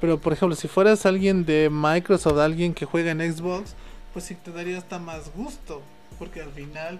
[0.00, 3.74] Pero por ejemplo, si fueras alguien de Microsoft, alguien que juega en Xbox,
[4.14, 5.82] pues sí te daría hasta más gusto.
[6.18, 6.98] Porque al final,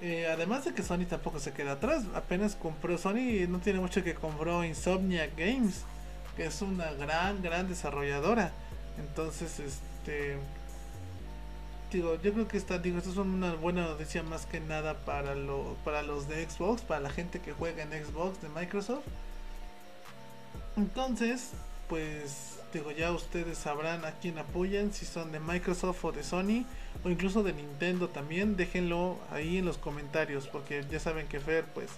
[0.00, 4.02] eh, además de que Sony tampoco se queda atrás, apenas compró Sony no tiene mucho
[4.02, 5.82] que compró Insomnia Games,
[6.36, 8.52] que es una gran, gran desarrolladora.
[8.98, 10.38] Entonces, este
[11.92, 15.34] digo, yo creo que está, digo, esto es una buena noticia más que nada para,
[15.34, 19.04] lo, para los de Xbox, para la gente que juega en Xbox de Microsoft.
[20.76, 21.50] Entonces,
[21.88, 26.64] pues, digo, ya ustedes sabrán a quién apoyan, si son de Microsoft o de Sony,
[27.04, 31.64] o incluso de Nintendo también, déjenlo ahí en los comentarios, porque ya saben que Fer,
[31.74, 31.90] pues,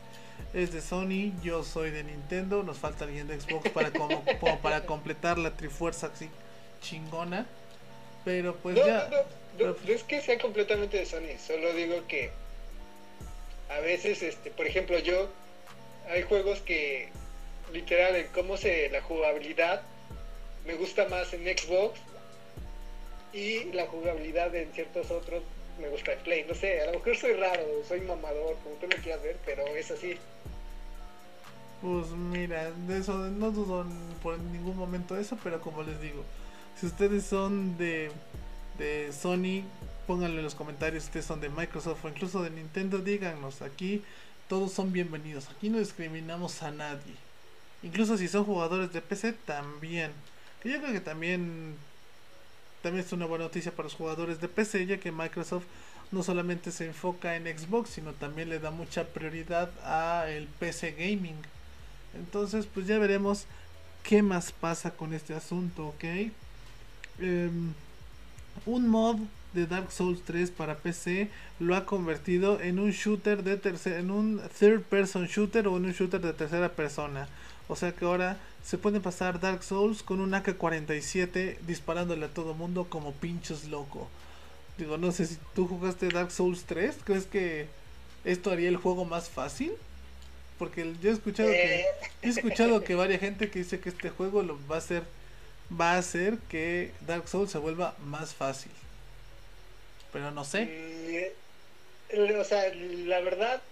[0.53, 4.25] es de Sony, yo soy de Nintendo, nos falta alguien de Xbox para, como,
[4.63, 6.29] para completar la trifuerza así
[6.81, 7.47] chingona.
[8.25, 9.11] Pero pues ya.
[9.59, 12.31] No, es que sea completamente de Sony, solo digo que
[13.69, 15.29] a veces, este, por ejemplo, yo
[16.09, 17.09] hay juegos que
[17.73, 19.83] literal en cómo se la jugabilidad
[20.67, 21.99] me gusta más en Xbox
[23.33, 25.43] y la jugabilidad en ciertos otros
[25.81, 26.45] me gusta en Play.
[26.49, 29.67] No sé, a lo mejor soy raro, soy mamador, como tú lo quieras ver, pero
[29.67, 30.17] es así.
[31.83, 33.85] Pues mira, de eso no dudo
[34.23, 36.23] por ningún momento eso, pero como les digo,
[36.81, 38.11] si ustedes son de
[38.79, 39.63] de Sony,
[40.07, 44.03] pónganlo en los comentarios si ustedes son de Microsoft o incluso de Nintendo, díganos, aquí
[44.49, 47.15] todos son bienvenidos, aquí no discriminamos a nadie.
[47.83, 50.11] Incluso si son jugadores de PC también.
[50.65, 51.77] Que yo creo que también
[52.83, 55.65] también es una buena noticia para los jugadores de PC, ya que Microsoft
[56.13, 60.93] no solamente se enfoca en Xbox, sino también le da mucha prioridad a el PC
[60.93, 61.37] gaming.
[62.15, 63.47] Entonces, pues ya veremos
[64.03, 66.05] qué más pasa con este asunto, ¿ok?
[67.21, 67.73] Em,
[68.67, 69.17] un mod
[69.55, 74.11] de Dark Souls 3 para PC lo ha convertido en un shooter de tercera, en
[74.11, 77.29] un third person shooter o en un shooter de tercera persona.
[77.69, 82.55] O sea que ahora se puede pasar Dark Souls con un AK-47 disparándole a todo
[82.55, 84.09] mundo como pinches loco.
[84.77, 87.69] Digo, no sé si tú jugaste Dark Souls 3, ¿crees que
[88.25, 89.73] esto haría el juego más fácil?
[90.59, 91.85] Porque yo he escuchado que
[92.23, 95.05] he escuchado que varias gente que dice que este juego lo va a hacer
[95.69, 98.73] va a hacer que Dark Souls se vuelva más fácil.
[100.13, 101.33] Pero no sé.
[102.13, 103.63] Mm, o sea, la verdad,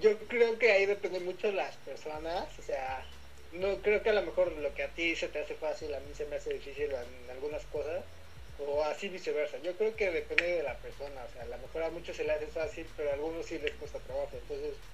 [0.00, 2.58] yo creo que ahí depende mucho de las personas.
[2.58, 3.10] O sea,
[3.50, 6.00] no creo que a lo mejor lo que a ti se te hace fácil, a
[6.00, 8.06] mí se me hace difícil en algunas cosas,
[8.56, 9.58] o así viceversa.
[9.58, 12.24] Yo creo que depende de la persona, o sea, a lo mejor a muchos se
[12.24, 14.36] les hace fácil, pero a algunos sí les cuesta trabajo.
[14.38, 14.84] Entonces,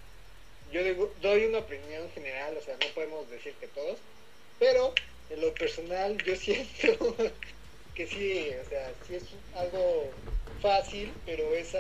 [0.65, 4.07] yo digo, doy una opinión general, o sea, no podemos decir que todos,
[4.59, 7.17] pero en lo personal yo siento
[7.95, 10.23] que sí, o sea, sí es algo
[10.57, 11.75] fácil, pero es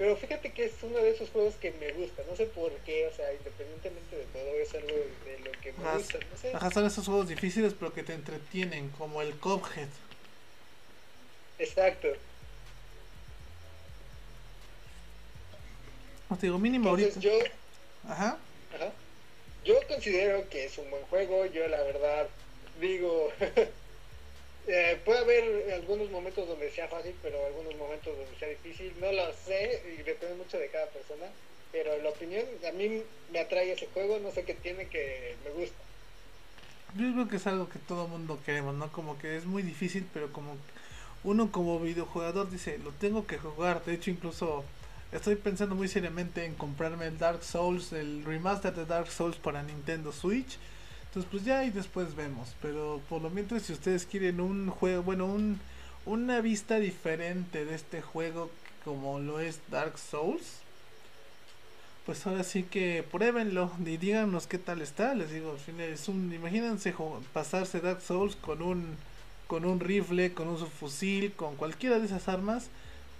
[0.00, 3.06] pero fíjate que es uno de esos juegos que me gusta, no sé por qué,
[3.06, 6.54] o sea, independientemente de todo, es algo de lo que me gusta, no sé.
[6.54, 9.90] Ajá, son esos juegos difíciles pero que te entretienen, como el Cuphead.
[11.58, 12.08] Exacto.
[16.30, 17.32] No te digo, mínimo Entonces, yo...
[18.08, 18.38] Ajá.
[18.74, 18.92] Ajá.
[19.66, 22.26] Yo considero que es un buen juego, yo la verdad
[22.80, 23.30] digo...
[24.72, 28.92] Eh, puede haber algunos momentos donde sea fácil, pero algunos momentos donde sea difícil.
[29.00, 31.26] No lo sé y depende mucho de cada persona.
[31.72, 33.02] Pero la opinión, a mí
[33.32, 35.76] me atrae ese juego, no sé qué tiene que me gusta.
[36.96, 38.92] Yo creo que es algo que todo mundo queremos, ¿no?
[38.92, 40.56] Como que es muy difícil, pero como
[41.24, 43.84] uno como videojugador dice, lo tengo que jugar.
[43.84, 44.64] De hecho, incluso
[45.10, 49.64] estoy pensando muy seriamente en comprarme el Dark Souls, el remaster de Dark Souls para
[49.64, 50.58] Nintendo Switch
[51.10, 52.54] entonces, pues ya y después vemos.
[52.62, 55.58] Pero por lo mientras, si ustedes quieren un juego, bueno, un,
[56.06, 58.48] una vista diferente de este juego
[58.84, 60.60] como lo es Dark Souls,
[62.06, 65.14] pues ahora sí que pruébenlo y díganos qué tal está.
[65.16, 66.94] Les digo, es un, imagínense
[67.32, 68.96] pasarse Dark Souls con un,
[69.48, 72.68] con un rifle, con un fusil, con cualquiera de esas armas,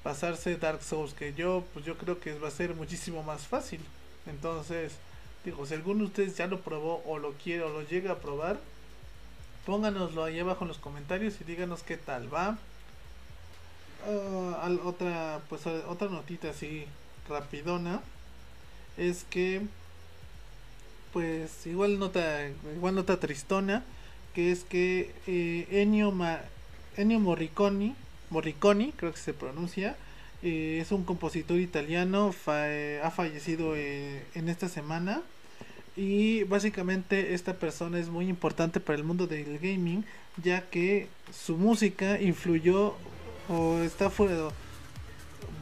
[0.04, 3.80] pasarse Dark Souls, que yo, pues yo creo que va a ser muchísimo más fácil.
[4.26, 4.92] Entonces,
[5.44, 8.18] Digo, si alguno de ustedes ya lo probó o lo quiere o lo llega a
[8.18, 8.58] probar,
[9.64, 12.58] pónganoslo ahí abajo en los comentarios y díganos qué tal va.
[14.06, 16.86] Ah, otra, pues otra notita así
[17.28, 18.00] rapidona
[18.96, 19.62] es que
[21.12, 23.84] pues igual nota igual nota tristona
[24.34, 26.12] que es que eh, Ennio,
[27.20, 27.94] Morricone
[28.30, 29.96] Morricone creo que se pronuncia
[30.42, 35.22] eh, es un compositor italiano, eh, ha fallecido eh, en esta semana.
[35.96, 40.04] Y básicamente esta persona es muy importante para el mundo del gaming,
[40.42, 42.94] ya que su música influyó
[43.48, 44.48] o está fuera.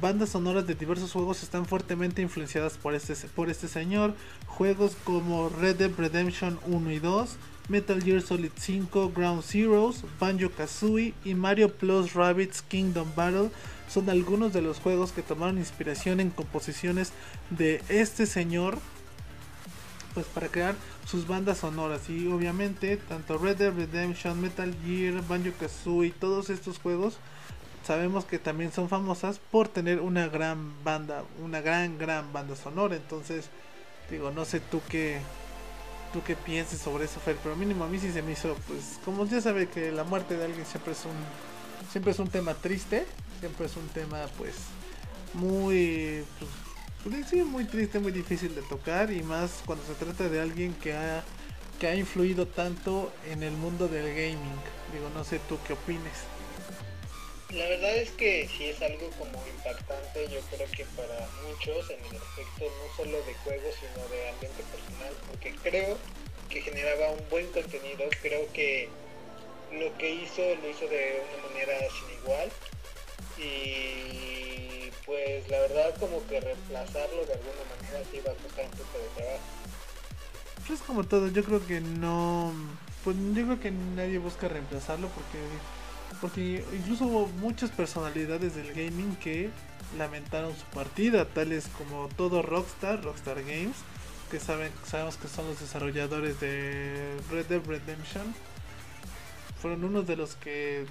[0.01, 4.15] Bandas sonoras de diversos juegos están fuertemente influenciadas por este, por este señor.
[4.47, 7.37] Juegos como Red Dead Redemption 1 y 2,
[7.69, 13.51] Metal Gear Solid 5, Ground Zeroes, Banjo Kazooie y Mario Plus Rabbids Kingdom Battle
[13.89, 17.13] son algunos de los juegos que tomaron inspiración en composiciones
[17.51, 18.79] de este señor
[20.15, 20.75] pues para crear
[21.07, 22.09] sus bandas sonoras.
[22.09, 27.19] Y obviamente tanto Red Dead Redemption, Metal Gear, Banjo Kazooie, todos estos juegos
[27.85, 32.97] sabemos que también son famosas por tener una gran banda, una gran gran banda sonora,
[32.97, 33.49] entonces
[34.11, 35.21] digo, no sé tú qué
[36.13, 38.99] tú qué pienses sobre eso, Fer, pero mínimo a mí sí se me hizo pues
[39.05, 42.55] como ya sabe que la muerte de alguien siempre es un siempre es un tema
[42.55, 43.07] triste
[43.41, 44.55] siempre es un tema pues
[45.35, 46.51] muy pues,
[47.31, 50.95] pues muy triste, muy difícil de tocar y más cuando se trata de alguien que
[50.95, 51.23] ha
[51.79, 54.59] que ha influido tanto en el mundo del gaming.
[54.93, 56.38] Digo, no sé tú qué opines.
[57.51, 62.01] La verdad es que sí es algo como impactante, yo creo que para muchos en
[62.01, 65.97] el aspecto no solo de juegos, sino de ambiente personal, porque creo
[66.51, 68.91] que generaba un buen contenido, creo que
[69.73, 72.51] lo que hizo lo hizo de una manera sin igual
[73.39, 78.71] y pues la verdad como que reemplazarlo de alguna manera sí va a costar un
[78.73, 79.45] poco de trabajo.
[80.71, 82.53] Es como todo, yo creo que no,
[83.05, 85.39] pues yo creo que nadie busca reemplazarlo porque
[86.21, 89.51] porque incluso hubo muchas personalidades del gaming que
[89.97, 93.77] lamentaron su partida, tales como todo Rockstar, Rockstar Games,
[94.31, 98.35] que saben, sabemos que son los desarrolladores de Red Dead Redemption,
[99.61, 100.87] fueron unos de los que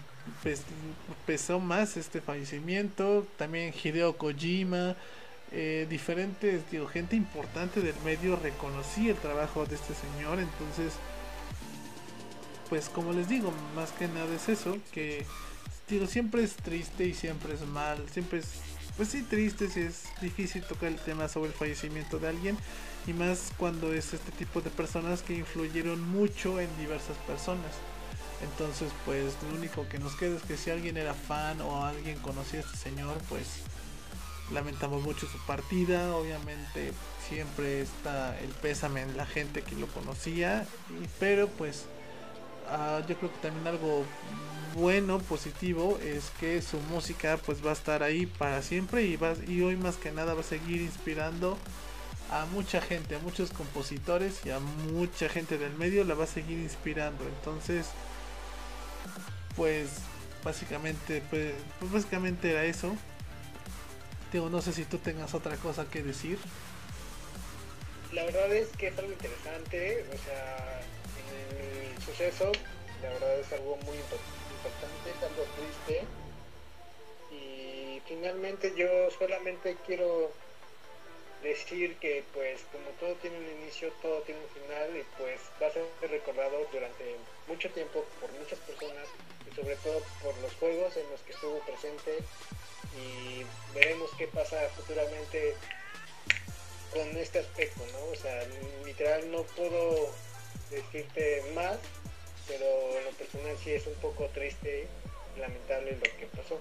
[1.26, 3.26] pesó más este fallecimiento.
[3.38, 4.96] También Hideo Kojima,
[5.52, 10.40] eh, diferentes, digo, gente importante del medio reconocía el trabajo de este señor.
[10.40, 10.94] Entonces,
[12.70, 15.26] pues como les digo, más que nada es eso, que
[15.90, 18.48] digo, siempre es triste y siempre es mal, siempre es,
[18.96, 22.58] pues sí, triste, si es difícil tocar el tema sobre el fallecimiento de alguien.
[23.06, 27.72] Y más cuando es este tipo de personas que influyeron mucho en diversas personas.
[28.44, 32.20] Entonces, pues lo único que nos queda es que si alguien era fan o alguien
[32.20, 33.62] conocía a este señor, pues
[34.52, 36.16] lamentamos mucho su partida.
[36.16, 36.92] Obviamente
[37.28, 40.68] siempre está el pésame en la gente que lo conocía,
[41.20, 41.86] pero pues
[42.70, 44.06] ah, yo creo que también algo
[44.76, 49.34] bueno, positivo, es que su música pues va a estar ahí para siempre y, va,
[49.48, 51.58] y hoy más que nada va a seguir inspirando
[52.30, 56.28] a mucha gente, a muchos compositores y a mucha gente del medio la va a
[56.28, 57.24] seguir inspirando.
[57.24, 57.88] Entonces,
[59.56, 59.90] pues
[60.44, 62.96] básicamente, pues, pues básicamente era eso.
[64.32, 66.38] Digo, no sé si tú tengas otra cosa que decir.
[68.14, 70.82] La verdad es que es algo interesante, o sea,
[72.04, 72.52] suceso,
[73.02, 76.06] la verdad es algo muy importante, algo triste.
[77.32, 80.32] Y finalmente yo solamente quiero
[81.44, 85.68] decir que pues como todo tiene un inicio, todo tiene un final y pues va
[85.68, 87.16] a ser recordado durante
[87.48, 89.08] mucho tiempo por muchas personas
[89.50, 92.20] y sobre todo por los juegos en los que estuvo presente
[92.98, 93.46] y
[93.76, 95.56] veremos qué pasa futuramente
[96.94, 98.12] con este aspecto, ¿no?
[98.12, 98.44] O sea,
[98.86, 100.10] literal no puedo
[100.70, 101.78] decirte más,
[102.48, 102.66] pero
[102.98, 104.88] en lo personal sí es un poco triste
[105.36, 106.60] y lamentable lo que pasó.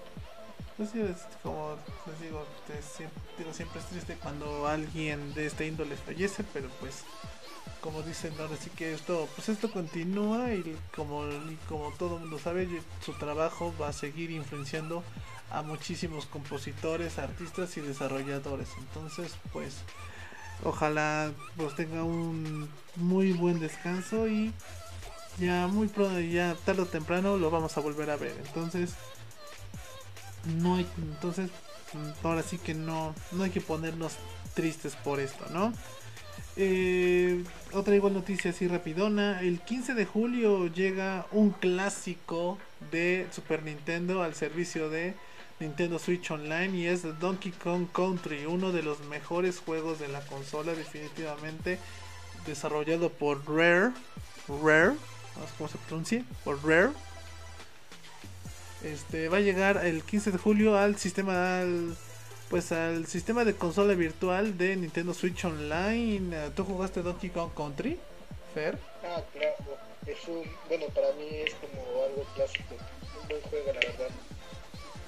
[0.77, 2.45] Pues sí, es como les digo,
[3.37, 7.03] digo, siempre es triste cuando alguien de este índole fallece, pero pues
[7.81, 11.23] como dicen ahora sí que esto pues esto continúa y como
[11.69, 12.67] como todo el mundo sabe
[13.05, 15.03] su trabajo va a seguir influenciando
[15.51, 19.75] a muchísimos compositores artistas y desarrolladores entonces pues
[20.63, 24.53] ojalá pues tenga un muy buen descanso y
[25.39, 28.95] ya muy pronto ya tarde o temprano lo vamos a volver a ver entonces
[30.61, 31.51] no hay, entonces
[32.23, 34.13] ahora sí que no, no hay que ponernos
[34.53, 35.73] tristes por esto, ¿no?
[36.55, 37.43] Eh,
[37.73, 39.41] otra igual noticia así rapidona.
[39.41, 42.57] El 15 de julio llega un clásico
[42.91, 45.13] de Super Nintendo al servicio de
[45.59, 50.21] Nintendo Switch Online y es Donkey Kong Country, uno de los mejores juegos de la
[50.21, 51.79] consola definitivamente
[52.45, 53.91] desarrollado por Rare,
[54.47, 54.95] Rare,
[55.57, 56.23] ¿cómo se pronuncia?
[56.43, 56.91] Por Rare
[58.83, 61.63] este va a llegar el 15 de julio al sistema
[62.49, 66.51] pues al sistema de consola virtual de Nintendo Switch Online.
[66.55, 67.99] ¿Tú jugaste Donkey Kong Country?
[68.53, 68.77] Fer?
[69.03, 69.77] Ah, claro.
[70.05, 72.75] Es un, bueno, para mí es como algo clásico.
[73.21, 74.15] Un buen juego, la verdad.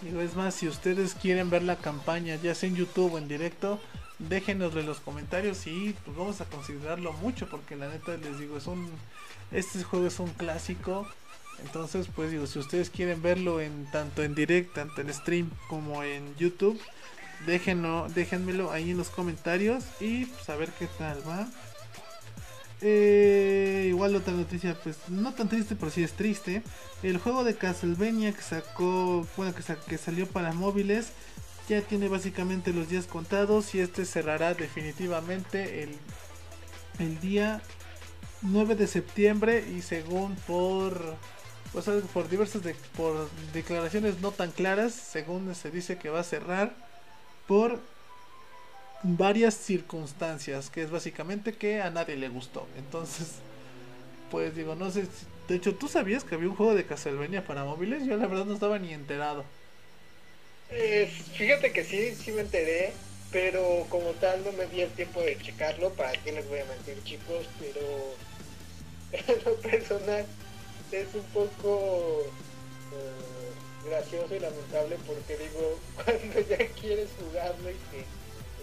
[0.01, 3.27] Digo, es más, si ustedes quieren ver la campaña, ya sea en YouTube o en
[3.27, 3.79] directo,
[4.17, 8.57] déjenoslo en los comentarios y pues vamos a considerarlo mucho porque la neta les digo,
[8.57, 8.89] es un
[9.51, 11.07] este juego es un clásico
[11.63, 16.03] entonces, pues digo, si ustedes quieren verlo en tanto en directo, tanto en stream como
[16.03, 16.79] en YouTube,
[17.45, 21.49] déjenlo, déjenmelo ahí en los comentarios y pues a ver qué tal va.
[22.81, 26.63] Eh, igual otra noticia, pues no tan triste, pero sí es triste.
[27.03, 31.11] El juego de Castlevania que sacó, bueno, que, que salió para móviles,
[31.67, 35.97] ya tiene básicamente los días contados y este cerrará definitivamente el,
[36.97, 37.61] el día
[38.41, 41.15] 9 de septiembre y según por
[41.71, 42.63] pues, por diversas
[42.95, 46.73] por declaraciones no tan claras, según se dice que va a cerrar
[47.47, 47.79] por
[49.01, 52.71] varias circunstancias, que es básicamente que a nadie le gustó.
[52.75, 53.43] Entonces,
[54.29, 55.07] pues digo, no sé,
[55.47, 58.05] de hecho, ¿tú sabías que había un juego de Castlevania para móviles?
[58.05, 59.45] Yo la verdad no estaba ni enterado.
[60.69, 65.21] Eh, fíjate que sí, sí me enteré, pero como tal no me di el tiempo
[65.21, 68.19] de checarlo, para qué les voy a mentir chicos, pero
[69.11, 70.25] en lo personal
[70.91, 72.37] es un poco
[72.91, 78.11] eh, gracioso y lamentable porque digo, cuando ya quieres jugarlo y que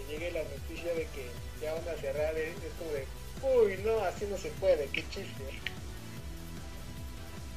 [0.09, 1.27] llegue la noticia de que
[1.61, 3.07] ya van a cerrar, es, como de,
[3.43, 5.45] uy, no, así no se puede, qué chiste.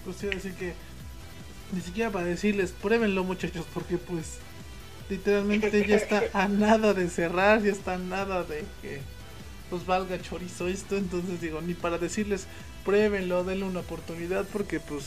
[0.05, 0.73] Pues quiero decir que
[1.71, 4.37] ni siquiera para decirles, pruébenlo muchachos, porque pues
[5.09, 9.01] literalmente ya está a nada de cerrar, ya está a nada de que
[9.69, 12.47] pues valga chorizo esto, entonces digo, ni para decirles,
[12.83, 15.05] pruébenlo, denle una oportunidad porque pues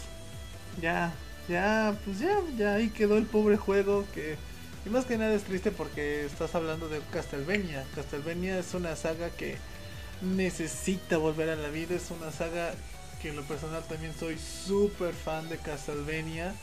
[0.80, 1.12] ya,
[1.48, 4.36] ya, pues ya, ya ahí quedó el pobre juego que...
[4.84, 7.84] Y más que nada es triste porque estás hablando de Castlevania.
[7.94, 9.56] Castlevania es una saga que
[10.20, 11.94] necesita volver a la vida.
[11.94, 12.74] Es una saga
[13.20, 16.54] que en lo personal también soy súper fan de Castlevania.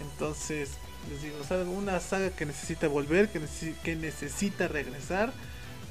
[0.00, 0.70] Entonces,
[1.10, 3.40] les digo, es una saga que necesita volver, que,
[3.84, 5.32] que necesita regresar.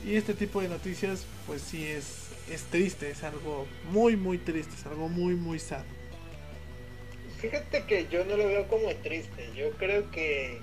[0.03, 4.73] Y este tipo de noticias, pues sí es es triste, es algo muy, muy triste,
[4.75, 5.83] es algo muy, muy sad.
[7.39, 10.59] Fíjate que yo no lo veo como triste, yo creo que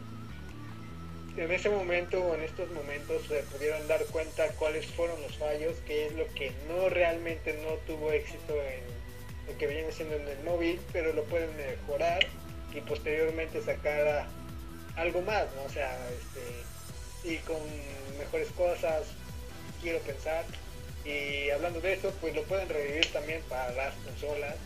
[1.38, 5.76] en ese momento o en estos momentos se pudieron dar cuenta cuáles fueron los fallos,
[5.86, 10.28] qué es lo que no realmente no tuvo éxito en lo que viene siendo en
[10.28, 12.26] el móvil, pero lo pueden mejorar
[12.74, 14.26] y posteriormente sacar
[14.96, 15.62] algo más, ¿no?
[15.62, 17.56] O sea, este, y con
[18.18, 19.04] mejores cosas,
[19.80, 20.44] quiero pensar.
[21.04, 24.56] Y hablando de eso, pues lo pueden revivir también para las consolas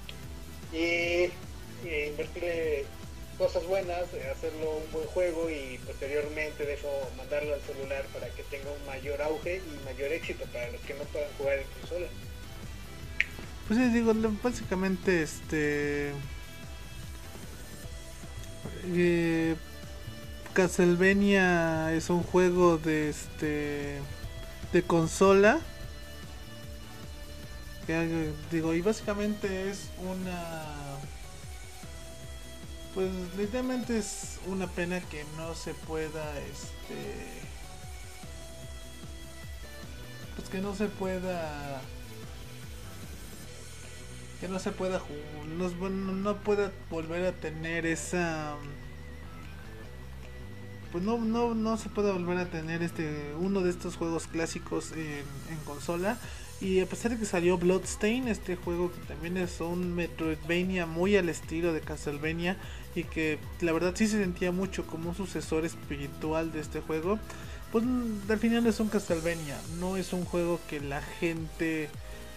[0.72, 1.30] y,
[1.84, 2.84] invertirle
[3.42, 8.44] cosas buenas, hacerlo un buen juego y posteriormente de eso mandarlo al celular para que
[8.44, 12.06] tenga un mayor auge y mayor éxito para los que no puedan jugar en consola.
[13.66, 16.12] Pues sí, digo, básicamente este...
[18.94, 19.56] Eh,
[20.54, 23.98] Castlevania es un juego de este
[24.72, 25.58] de consola
[27.88, 30.81] que digo y básicamente es una
[32.94, 37.42] pues literalmente es una pena que no se pueda este
[40.36, 41.80] pues que no se pueda
[44.40, 45.00] que no se pueda
[45.56, 48.56] no, no pueda volver a tener esa
[50.92, 54.92] pues no, no, no se puede volver a tener este uno de estos juegos clásicos
[54.92, 55.24] en,
[55.64, 56.18] consola.
[56.60, 61.16] Y a pesar de que salió Bloodstain, este juego que también es un Metroidvania muy
[61.16, 62.56] al estilo de Castlevania
[62.94, 67.18] y que la verdad sí se sentía mucho como un sucesor espiritual de este juego,
[67.70, 67.84] pues
[68.28, 71.88] al final es un Castlevania, no es un juego que la gente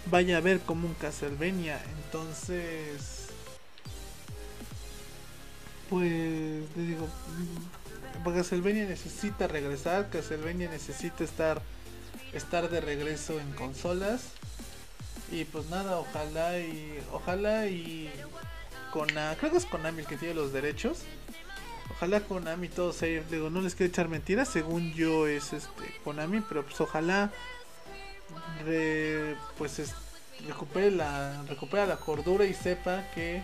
[0.09, 1.81] vaya a ver como un Castlevania.
[2.05, 3.27] Entonces,
[5.89, 6.11] pues
[6.75, 7.07] le digo,
[8.23, 11.61] Castlevania necesita regresar, Castlevania necesita estar
[12.35, 14.23] estar de regreso en consolas.
[15.31, 18.11] Y pues nada, ojalá y ojalá y
[18.95, 20.99] con creo que es Konami el que tiene los derechos.
[21.91, 26.39] Ojalá Konami todo se digo, no les quiero echar mentiras, según yo es este Konami,
[26.39, 27.29] pero pues ojalá
[29.57, 29.93] pues
[30.47, 33.43] recupere la recupera la cordura y sepa que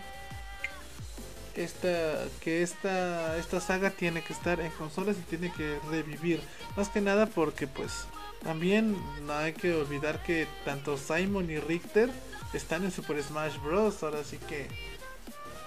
[1.55, 6.41] esta que esta esta saga tiene que estar en consolas y tiene que revivir
[6.77, 8.05] más que nada porque pues
[8.41, 8.95] también
[9.27, 12.09] no hay que olvidar que tanto Simon y Richter
[12.53, 14.67] están en Super Smash Bros ahora sí que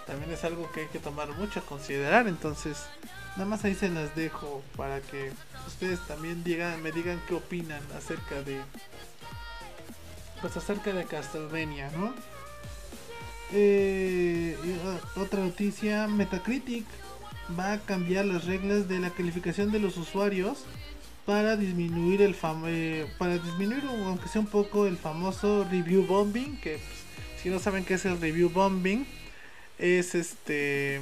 [0.07, 2.85] también es algo que hay que tomar mucho a considerar entonces
[3.37, 5.33] nada más ahí se las dejo para que
[5.67, 8.61] ustedes también digan me digan qué opinan acerca de
[10.41, 12.13] pues acerca de Castlevania no
[13.53, 16.85] eh, ah, otra noticia, Metacritic
[17.59, 20.65] va a cambiar las reglas de la calificación de los usuarios
[21.27, 22.35] para disminuir el
[22.67, 27.59] eh, para disminuir aunque sea un poco el famoso review bombing que pues, si no
[27.59, 29.07] saben qué es el review bombing
[29.79, 31.01] es este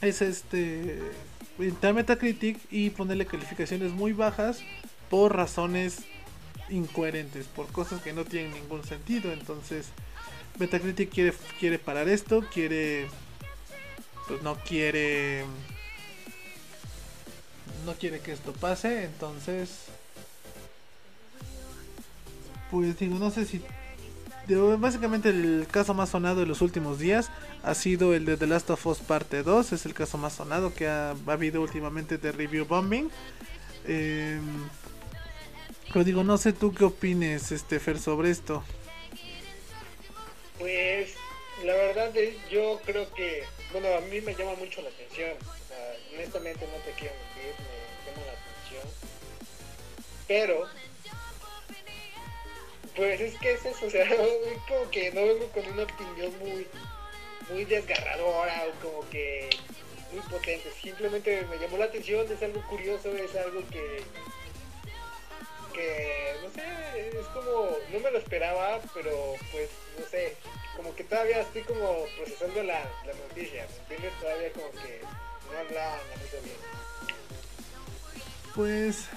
[0.00, 1.00] es este
[1.58, 4.60] entrar Metacritic y ponerle calificaciones muy bajas
[5.10, 5.98] por razones
[6.68, 9.86] incoherentes por cosas que no tienen ningún sentido entonces
[10.58, 13.08] Metacritic quiere, quiere parar esto, quiere.
[14.26, 15.44] Pues no quiere.
[17.84, 19.84] No quiere que esto pase, entonces.
[22.70, 23.62] Pues digo, no sé si.
[24.48, 27.30] Básicamente el caso más sonado de los últimos días
[27.64, 29.72] ha sido el de The Last of Us Parte 2.
[29.72, 33.10] Es el caso más sonado que ha, habido últimamente de review bombing.
[33.88, 34.38] Eh,
[35.92, 38.62] pero digo, no sé tú qué opines, este Fer, sobre esto.
[40.58, 41.14] Pues
[41.64, 42.12] la verdad
[42.50, 45.30] yo creo que, bueno, a mí me llama mucho la atención.
[46.14, 49.16] honestamente no te quiero mentir, me llama la atención.
[50.28, 50.66] Pero,
[52.96, 54.06] pues es que es eso, o sea,
[54.68, 56.66] como que no vengo con una opinión muy,
[57.50, 59.50] muy desgarradora o como que
[60.12, 60.70] muy potente.
[60.82, 64.02] Simplemente me llamó la atención, es algo curioso, es algo que
[65.76, 69.68] que, no sé, es como, no me lo esperaba, pero pues,
[69.98, 70.34] no sé,
[70.74, 74.20] como que todavía estoy como procesando la, la noticia, ¿me entiendes?
[74.20, 76.56] Todavía como que no la analizo bien.
[78.54, 79.08] Pues,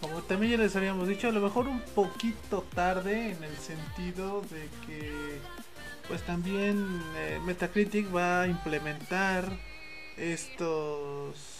[0.00, 4.42] como también ya les habíamos dicho, a lo mejor un poquito tarde en el sentido
[4.42, 5.38] de que,
[6.08, 9.44] pues también eh, Metacritic va a implementar
[10.16, 11.56] estos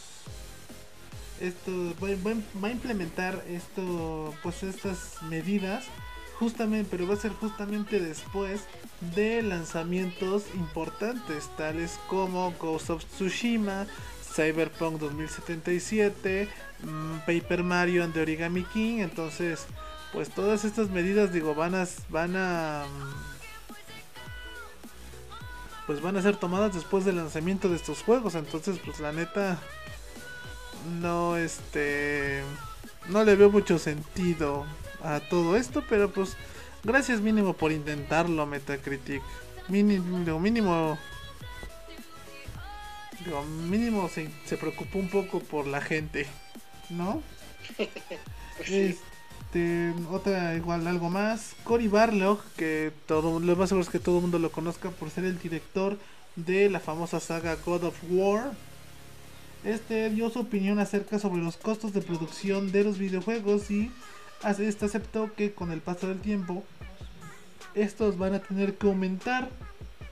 [1.40, 5.84] esto va, a implementar esto pues estas medidas
[6.38, 8.62] justamente pero va a ser justamente después
[9.14, 13.86] de lanzamientos importantes tales como Ghost of Tsushima
[14.34, 16.48] Cyberpunk 2077
[16.82, 19.66] mm, Paper Mario and the Origami King entonces
[20.12, 22.84] pues todas estas medidas digo van a van a
[25.86, 29.58] pues van a ser tomadas después del lanzamiento de estos juegos entonces pues la neta
[31.00, 32.42] no este
[33.08, 34.66] no le veo mucho sentido
[35.02, 36.36] a todo esto, pero pues
[36.82, 39.22] gracias mínimo por intentarlo Metacritic.
[39.68, 40.98] Mínimo mínimo
[43.68, 46.26] mínimo se, se preocupó un poco por la gente,
[46.90, 47.22] ¿no?
[48.58, 54.16] Este, otra igual algo más, Cory Barlog, que todo lo más seguro es que todo
[54.16, 55.98] el mundo lo conozca por ser el director
[56.36, 58.52] de la famosa saga God of War.
[59.64, 63.90] Este dio su opinión acerca sobre los costos de producción de los videojuegos y
[64.58, 66.64] este aceptó que con el paso del tiempo
[67.74, 69.48] estos van a tener que aumentar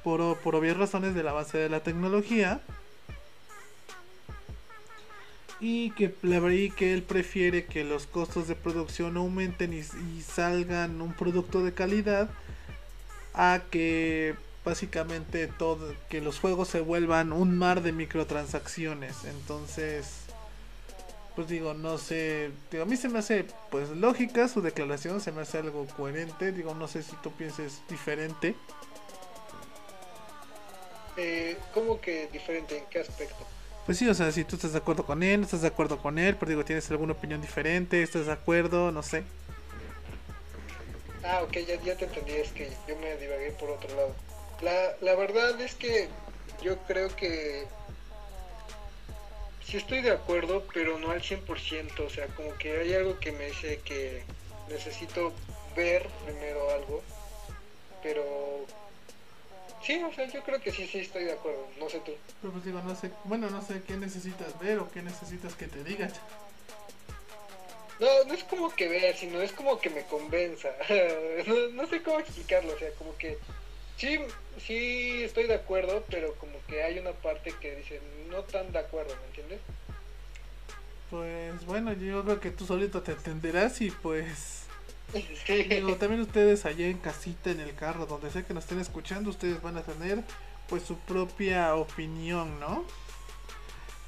[0.03, 2.61] por, por obvias razones de la base de la tecnología
[5.65, 6.13] y que
[6.77, 9.83] que él prefiere que los costos de producción aumenten y,
[10.21, 12.29] salgan un producto de calidad
[13.33, 20.25] a que básicamente todo que los juegos se vuelvan un mar de microtransacciones entonces
[21.35, 25.33] pues digo no sé digo, a mí se me hace pues lógica su declaración se
[25.33, 28.55] me hace algo coherente digo no sé si tú pienses diferente
[31.17, 32.77] eh, ¿Cómo que diferente?
[32.77, 33.47] ¿En qué aspecto?
[33.87, 35.99] Pues sí, o sea, si tú estás de acuerdo con él, no estás de acuerdo
[35.99, 39.25] con él, pero digo, tienes alguna opinión diferente, estás de acuerdo, no sé.
[41.23, 44.15] Ah, ok, ya, ya te entendí, es que yo me divagué por otro lado.
[44.63, 46.09] La, la verdad es que
[46.63, 47.67] yo creo que
[49.63, 53.33] sí estoy de acuerdo, pero no al 100%, o sea, como que hay algo que
[53.33, 54.23] me dice que
[54.71, 55.33] necesito
[55.77, 57.03] ver primero algo,
[58.03, 58.67] pero
[59.85, 61.67] Sí, o sea, yo creo que sí, sí estoy de acuerdo.
[61.79, 62.13] No sé tú.
[62.41, 65.67] Pero pues digo, no sé, bueno, no sé qué necesitas ver o qué necesitas que
[65.67, 66.11] te digan.
[68.01, 70.71] No, no es como que ver, sino es como que me convenza.
[71.75, 73.39] no, sé cómo explicarlo, o sea, como que
[73.97, 74.19] sí,
[74.59, 78.79] sí estoy de acuerdo, pero como que hay una parte que dice no tan de
[78.79, 79.61] acuerdo, ¿me entiendes?
[81.11, 84.64] Pues bueno, yo creo que tú solito te entenderás y pues
[85.99, 89.61] también ustedes allá en casita, en el carro, donde sea que nos estén escuchando, ustedes
[89.63, 90.23] van a tener
[90.69, 92.85] pues su propia opinión, ¿no?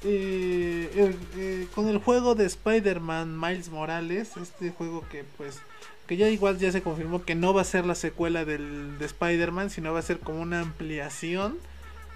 [0.03, 5.59] Eh, eh, con el juego de Spider-Man Miles Morales, este juego que pues
[6.05, 9.05] que ya igual ya se confirmó que no va a ser la secuela del, de
[9.05, 11.57] Spider-Man, sino va a ser como una ampliación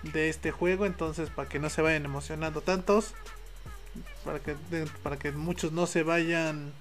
[0.03, 3.13] de este juego, entonces para que no se vayan emocionando tantos,
[4.23, 4.55] para que
[5.03, 6.71] para que muchos no se vayan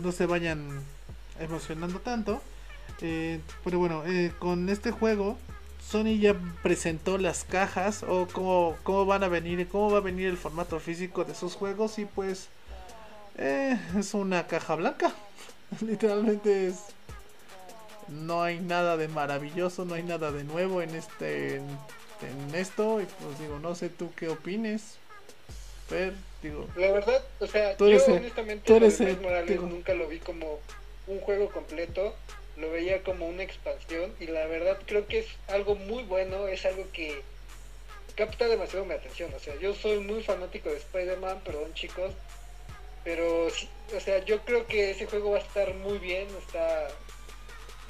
[0.00, 0.82] no se vayan
[1.38, 2.40] emocionando tanto.
[3.00, 5.36] Eh, pero bueno, eh, con este juego
[5.90, 10.28] Sony ya presentó las cajas o cómo, cómo van a venir, cómo va a venir
[10.28, 12.48] el formato físico de sus juegos y pues
[13.36, 15.12] eh, es una caja blanca.
[15.80, 16.76] Literalmente es
[18.08, 23.04] no hay nada de maravilloso, no hay nada de nuevo en este en, esto y
[23.04, 24.96] pues digo, no sé tú qué opines.
[25.88, 26.12] Pero
[26.42, 30.60] digo, la verdad, o sea, yo honestamente nunca lo vi como
[31.06, 32.14] un juego completo,
[32.56, 36.64] lo veía como una expansión y la verdad creo que es algo muy bueno, es
[36.64, 37.22] algo que
[38.14, 39.32] capta demasiado mi atención.
[39.34, 42.12] O sea, yo soy muy fanático de Spider-Man, perdón chicos,
[43.02, 46.88] pero o sea, yo creo que ese juego va a estar muy bien, está,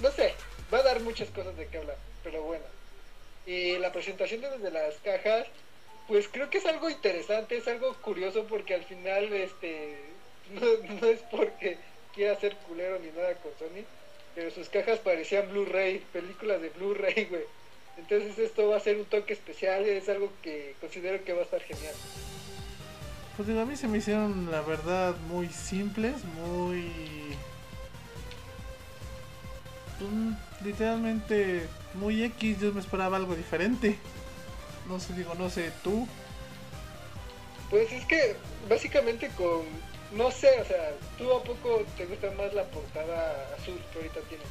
[0.00, 0.34] no sé,
[0.72, 2.64] va a dar muchas cosas de qué hablar, pero bueno.
[3.46, 5.46] Y la presentación desde las cajas,
[6.08, 9.98] pues creo que es algo interesante, es algo curioso porque al final, este,
[10.50, 11.76] no es porque
[12.14, 13.84] quiera ser culero ni nada con Sony,
[14.34, 17.44] pero sus cajas parecían Blu-ray, películas de Blu-ray, güey.
[17.96, 21.44] Entonces esto va a ser un toque especial, es algo que considero que va a
[21.44, 21.94] estar genial.
[23.36, 26.90] Pues digo, a mí se me hicieron la verdad muy simples, muy...
[29.98, 33.96] Pues, literalmente muy X, yo me esperaba algo diferente.
[34.88, 36.06] No sé, digo, no sé, tú.
[37.70, 38.36] Pues es que
[38.68, 39.62] básicamente con
[40.12, 44.20] no sé, o sea, ¿tú a poco te gusta más la portada azul que ahorita
[44.28, 44.44] tiene?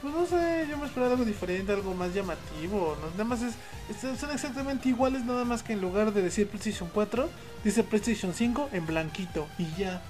[0.00, 2.96] Pues no sé, yo me esperaba algo diferente, algo más llamativo.
[3.12, 3.54] Nada más es,
[4.18, 7.28] son exactamente iguales, nada más que en lugar de decir PlayStation 4,
[7.64, 10.00] dice PlayStation 5 en blanquito y ya.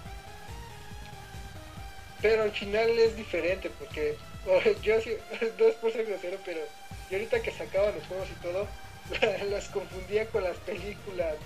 [2.20, 4.16] Pero al final es diferente porque
[4.82, 4.94] yo
[5.58, 6.60] no es por ser grosero, pero
[7.10, 8.66] yo ahorita que sacaba los juegos y todo,
[9.50, 11.36] las confundía con las películas.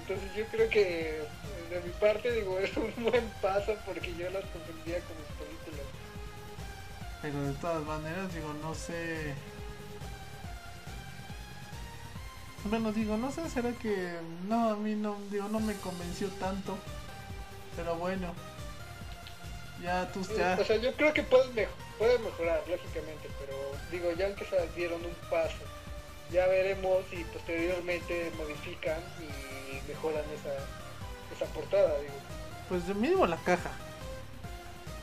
[0.00, 1.22] Entonces yo creo que
[1.70, 5.86] de mi parte digo es un buen paso porque yo las confundía con mis películas.
[7.22, 9.34] Pero de todas maneras digo no sé.
[12.64, 14.18] Bueno digo no sé será que
[14.48, 16.76] no a mí no digo no me convenció tanto.
[17.76, 18.34] Pero bueno.
[19.82, 20.58] Ya tú ya.
[20.60, 21.68] O sea yo creo que puede,
[22.18, 23.56] mejorar lógicamente, pero
[23.92, 25.67] digo ya aunque se dieron un paso.
[26.32, 30.54] Ya veremos si posteriormente modifican y mejoran esa,
[31.34, 32.14] esa portada, digo.
[32.68, 33.70] Pues mínimo la caja.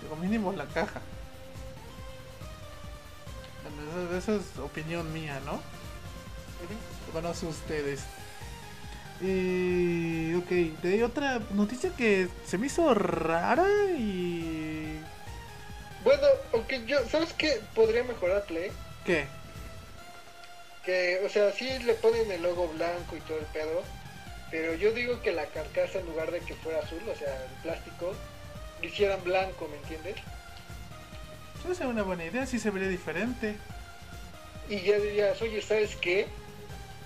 [0.01, 1.01] Digo, mínimo la caja.
[4.15, 5.59] Esa es opinión mía, ¿no?
[7.11, 8.03] Bueno, sé ustedes.
[9.21, 10.33] Y.
[10.35, 10.49] Ok,
[10.81, 13.65] de otra noticia que se me hizo rara
[13.97, 14.99] y.
[16.03, 16.97] Bueno, aunque yo.
[17.09, 18.71] ¿Sabes qué podría mejorar Play?
[19.05, 19.27] ¿Qué?
[20.85, 23.83] Que, o sea, sí le ponen el logo blanco y todo el pedo,
[24.51, 27.61] pero yo digo que la carcasa en lugar de que fuera azul, o sea, el
[27.63, 28.13] plástico,
[28.81, 30.15] lo hicieran blanco, ¿me entiendes?
[31.59, 33.55] Eso es una buena idea, sí se vería diferente.
[34.69, 36.27] Y ya dirías, oye, ¿sabes qué?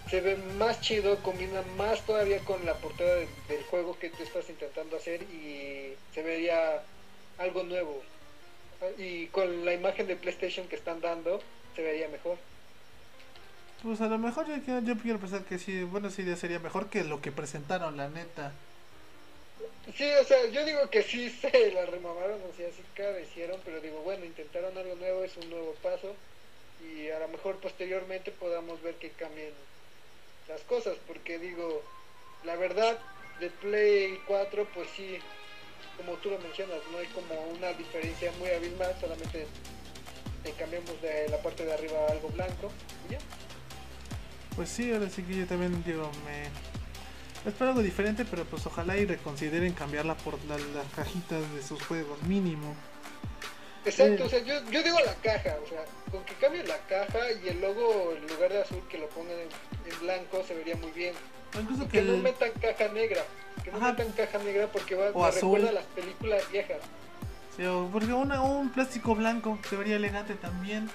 [0.09, 4.23] Se ve más chido, combina más todavía con la portada de- del juego que tú
[4.23, 6.81] estás intentando hacer y se vería
[7.37, 8.01] algo nuevo.
[8.97, 11.41] Y con la imagen de PlayStation que están dando,
[11.75, 12.37] se vería mejor.
[13.81, 17.03] Pues a lo mejor yo, yo quiero pensar que sí, bueno, idea sería mejor que
[17.05, 18.51] lo que presentaron, la neta.
[19.95, 23.79] Sí, o sea, yo digo que sí se la remamaron, o sea, sí cabecieron, pero
[23.79, 26.13] digo, bueno, intentaron algo nuevo, es un nuevo paso
[26.81, 29.53] y a lo mejor posteriormente podamos ver que cambien
[30.47, 31.81] las cosas, porque digo,
[32.43, 32.99] la verdad,
[33.39, 35.19] de Play 4, pues sí,
[35.97, 39.47] como tú lo mencionas, no hay como una diferencia muy abismal, solamente
[40.57, 42.71] cambiamos de la parte de arriba a algo blanco
[43.09, 43.19] ya.
[44.59, 48.97] Pues sí, ahora sí que yo también digo, me espero algo diferente, pero pues ojalá
[48.97, 52.75] y reconsideren cambiarla por la- las cajitas de sus juegos, mínimo.
[53.85, 54.25] Exacto, Eh.
[54.25, 57.47] o sea, yo, yo digo la caja, o sea, con que cambien la caja y
[57.47, 60.91] el logo en lugar de azul que lo pongan en, en blanco se vería muy
[60.91, 61.13] bien.
[61.57, 63.21] Incluso que que no metan caja negra,
[63.63, 63.91] que no Ajá.
[63.93, 65.41] metan caja negra porque va, O me azul.
[65.53, 66.79] recuerda a las películas viejas.
[67.55, 70.89] sí, porque una- un plástico blanco se vería elegante también.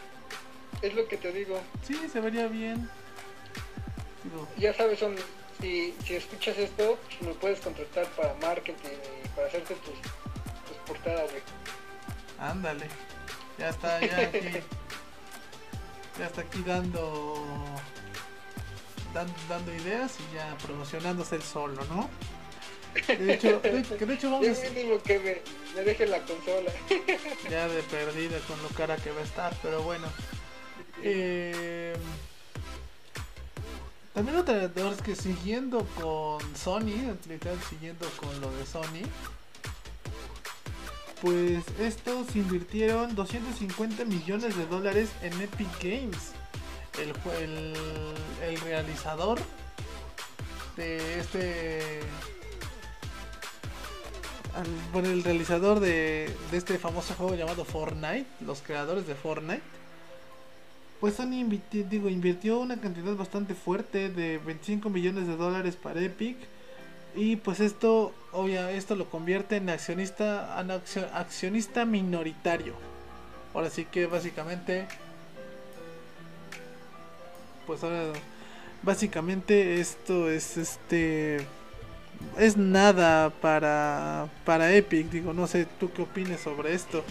[0.83, 1.59] Es lo que te digo.
[1.83, 2.91] Sí, se vería bien.
[4.57, 5.15] Ya sabes, son,
[5.61, 8.75] si, si escuchas esto, me puedes contratar para marketing
[9.25, 9.95] y para hacerte tus,
[10.69, 11.43] tus portadas, güey.
[12.39, 12.87] ándale.
[13.59, 14.41] Ya está, ya aquí.
[16.19, 17.35] ya está aquí dando,
[19.13, 22.09] dan- dando ideas y ya promocionándose el solo, ¿no?
[23.07, 25.43] De hecho, de, que de hecho vamos a Ya mínimo que me,
[25.75, 26.71] me dejen la consola.
[27.51, 30.07] ya de perdida con lo cara que va a estar, pero bueno.
[31.03, 31.95] Eh,
[34.15, 39.03] también otra ahora es que siguiendo con Sony, literal siguiendo con lo de Sony,
[41.21, 46.33] pues estos invirtieron 250 millones de dólares en Epic Games.
[46.97, 47.13] El,
[48.49, 49.41] el, realizador
[50.77, 52.01] de este
[54.93, 59.63] bueno, el realizador de, de este famoso juego llamado Fortnite, los creadores de Fortnite,
[61.05, 66.01] pues Sony inviti- digo, invirtió una cantidad bastante fuerte de 25 millones de dólares para
[66.01, 66.39] Epic.
[67.15, 72.73] Y pues esto, obvia, esto lo convierte en accionista, en accio- accionista minoritario.
[73.53, 74.87] Ahora sí que básicamente,
[77.67, 78.05] pues ahora,
[78.83, 81.47] básicamente esto es este
[82.39, 87.05] es nada para para Epic digo no sé tú qué opines sobre esto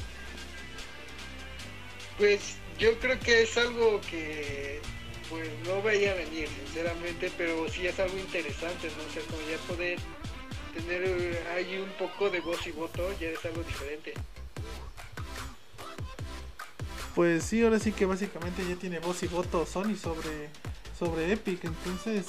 [2.18, 4.82] Pues yo creo que es algo que
[5.30, 9.04] pues no veía venir, sinceramente, pero sí es algo interesante, ¿no?
[9.04, 10.00] O sea, como ya poder
[10.74, 14.14] tener eh, ahí un poco de voz y voto, ya es algo diferente.
[17.16, 20.50] pues sí ahora sí que básicamente ya tiene voz y voto Sony sobre
[20.98, 22.26] sobre Epic entonces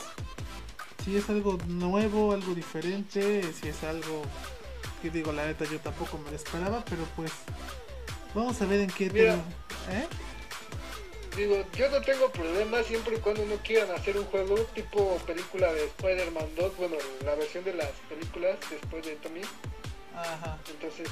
[1.02, 4.20] si es algo nuevo algo diferente si es algo
[5.00, 7.32] que digo la neta yo tampoco me lo esperaba pero pues
[8.34, 9.32] vamos a ver en qué Mira.
[9.32, 9.44] tema-
[9.98, 10.06] ¿eh?
[11.36, 15.72] Digo, yo no tengo problema siempre y cuando no quieran hacer un juego tipo película
[15.72, 19.40] de Spider-Man 2, bueno, la versión de las películas después de Tommy.
[20.14, 20.58] Ajá.
[20.70, 21.08] Entonces,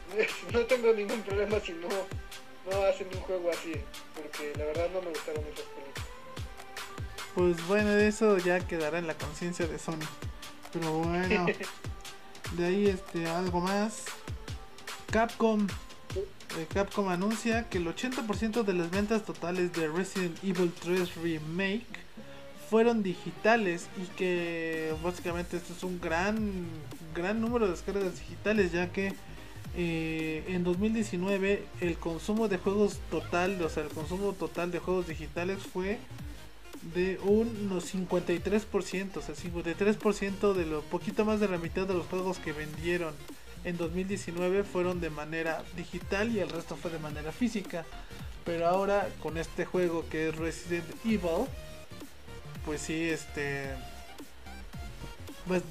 [0.52, 3.74] no tengo ningún problema si no, no hacen un juego así,
[4.14, 6.06] porque la verdad no me gustaron esas películas.
[7.34, 10.08] Pues bueno, eso ya quedará en la conciencia de Sony.
[10.72, 11.46] Pero bueno,
[12.52, 14.04] de ahí este algo más.
[15.10, 15.66] Capcom.
[16.58, 21.86] Eh, Capcom anuncia que el 80% de las ventas totales de Resident Evil 3 Remake
[22.70, 26.66] fueron digitales y que básicamente esto es un gran
[27.14, 29.14] gran número de descargas digitales ya que
[29.78, 35.06] eh, en 2019 el consumo de juegos total, o sea, el consumo total de juegos
[35.06, 35.98] digitales fue
[36.94, 41.92] de un no, 53%, o sea, 53% de lo poquito más de la mitad de
[41.92, 43.12] los juegos que vendieron
[43.66, 47.84] en 2019 fueron de manera digital y el resto fue de manera física.
[48.44, 51.46] Pero ahora con este juego que es Resident Evil,
[52.64, 53.74] pues sí, este
[55.48, 55.62] pues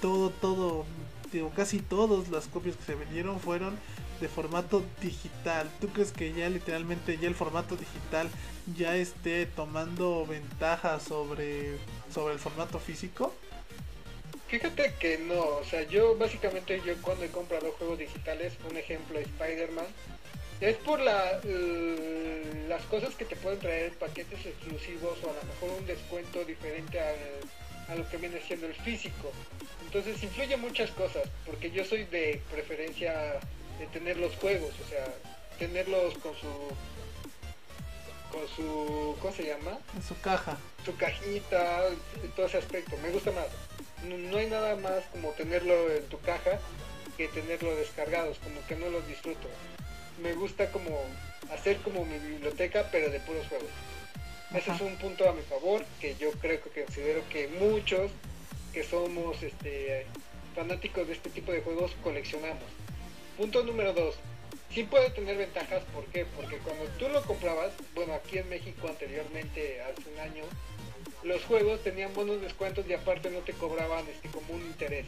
[0.00, 0.86] todo todo
[1.30, 3.76] digo, casi todas las copias que se vendieron fueron
[4.22, 5.68] de formato digital.
[5.82, 8.30] ¿Tú crees que ya literalmente ya el formato digital
[8.74, 11.76] ya esté tomando ventaja sobre
[12.10, 13.34] sobre el formato físico?
[14.54, 19.18] Fíjate que no, o sea, yo básicamente yo cuando he comprado juegos digitales, un ejemplo
[19.18, 19.86] Spider-Man,
[20.60, 21.40] es por la,
[22.68, 27.00] las cosas que te pueden traer paquetes exclusivos o a lo mejor un descuento diferente
[27.00, 29.32] a lo que viene siendo el físico.
[29.86, 33.40] Entonces influye muchas cosas, porque yo soy de preferencia
[33.80, 35.04] de tener los juegos, o sea,
[35.58, 36.46] tenerlos con su
[38.30, 39.80] con su ¿cómo se llama?
[39.96, 40.56] En su caja.
[40.84, 41.86] Su cajita,
[42.36, 43.46] todo ese aspecto, me gusta más.
[44.08, 46.58] No, hay nada más como tenerlo en tu caja
[47.16, 49.48] que tenerlo descargados, como que no los disfruto.
[50.22, 50.90] Me gusta como
[51.52, 53.70] hacer como mi biblioteca, pero de puros juegos.
[54.54, 58.10] Ese es un punto a mi favor, que yo creo que considero que muchos
[58.72, 60.06] que somos este,
[60.54, 62.64] fanáticos de este tipo de juegos coleccionamos.
[63.36, 64.16] Punto número dos.
[64.70, 66.26] Sí puede tener ventajas, ¿por qué?
[66.36, 70.44] Porque cuando tú lo comprabas, bueno, aquí en México anteriormente, hace un año,
[71.24, 75.06] los juegos tenían buenos descuentos y aparte no te cobraban este como un interés.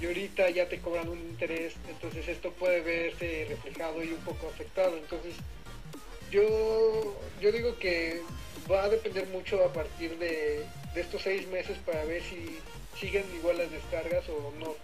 [0.00, 4.48] Y ahorita ya te cobran un interés, entonces esto puede verse reflejado y un poco
[4.48, 4.96] afectado.
[4.96, 5.34] Entonces,
[6.30, 8.22] yo, yo digo que
[8.70, 10.64] va a depender mucho a partir de,
[10.94, 12.58] de estos seis meses para ver si
[12.98, 14.74] siguen igual las descargas o no,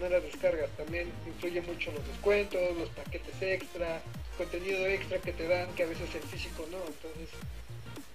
[0.00, 0.70] no las descargas.
[0.76, 4.02] También influye mucho los descuentos, los paquetes extra,
[4.36, 6.78] contenido extra que te dan que a veces el físico no.
[6.78, 7.28] Entonces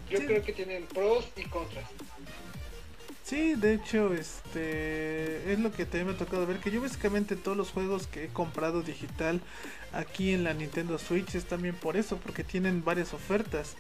[0.10, 1.86] yo creo que tienen pros y contras.
[3.24, 7.38] Sí, de hecho, este es lo que también me ha tocado ver que yo básicamente
[7.38, 9.40] todos los juegos que he comprado digital
[9.94, 13.76] aquí en la Nintendo Switch es también por eso, porque tienen varias ofertas.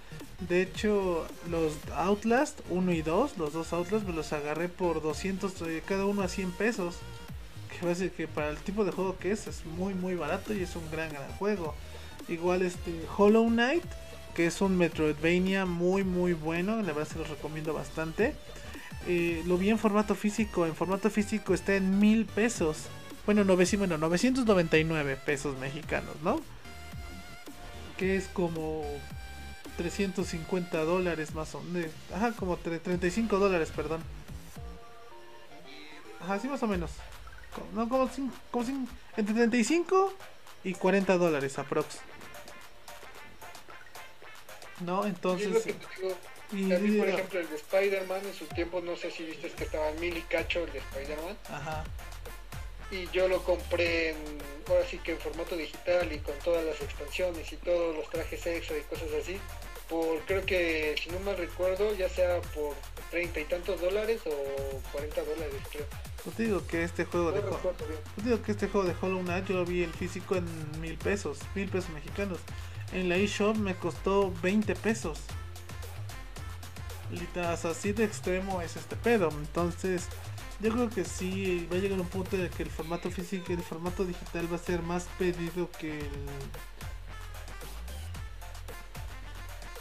[0.47, 5.61] De hecho, los Outlast 1 y 2, los dos Outlast me los agarré por 200
[5.63, 6.95] eh, cada uno a 100 pesos.
[7.69, 10.53] Que va a que para el tipo de juego que es es muy muy barato
[10.53, 11.75] y es un gran gran juego.
[12.27, 13.83] Igual este Hollow Knight,
[14.35, 18.35] que es un Metroidvania muy muy bueno, la verdad se los recomiendo bastante.
[19.07, 20.65] Eh, lo vi en formato físico.
[20.65, 22.87] En formato físico está en mil pesos.
[23.25, 26.41] Bueno, 999 pesos mexicanos, ¿no?
[27.97, 28.83] Que es como
[29.77, 31.91] 350 dólares más o menos.
[32.13, 34.01] Ajá, como 35 dólares, perdón.
[36.21, 36.91] Ajá, sí, más o menos.
[37.75, 38.09] No, como,
[38.51, 38.65] como
[39.17, 40.13] entre 35
[40.63, 41.99] y 40 dólares aprox.
[44.81, 45.05] ¿No?
[45.05, 45.67] Entonces...
[46.51, 49.89] Y, por ejemplo, el de Spider-Man en su tiempo, no sé si viste que estaba
[49.89, 51.35] en mil y cacho el de Spider-Man.
[51.49, 51.83] Ajá.
[52.91, 54.17] Y yo lo compré en,
[54.69, 58.45] ahora sí que en formato digital y con todas las expansiones y todos los trajes
[58.45, 59.39] extra y cosas así.
[59.89, 62.75] Por, creo que, si no mal recuerdo, ya sea por
[63.09, 65.85] treinta y tantos dólares o 40 dólares, creo.
[66.23, 69.55] Pues digo que este juego de pues digo que este juego de Hollow Knight yo
[69.55, 70.45] lo vi el físico en
[70.79, 72.39] mil pesos, mil pesos mexicanos.
[72.93, 75.19] En la eShop me costó 20 pesos
[77.65, 79.29] así de extremo es este pedo.
[79.29, 80.07] Entonces,
[80.59, 83.51] yo creo que sí va a llegar un punto en el que el formato físico
[83.51, 86.09] y el formato digital va a ser más pedido que el.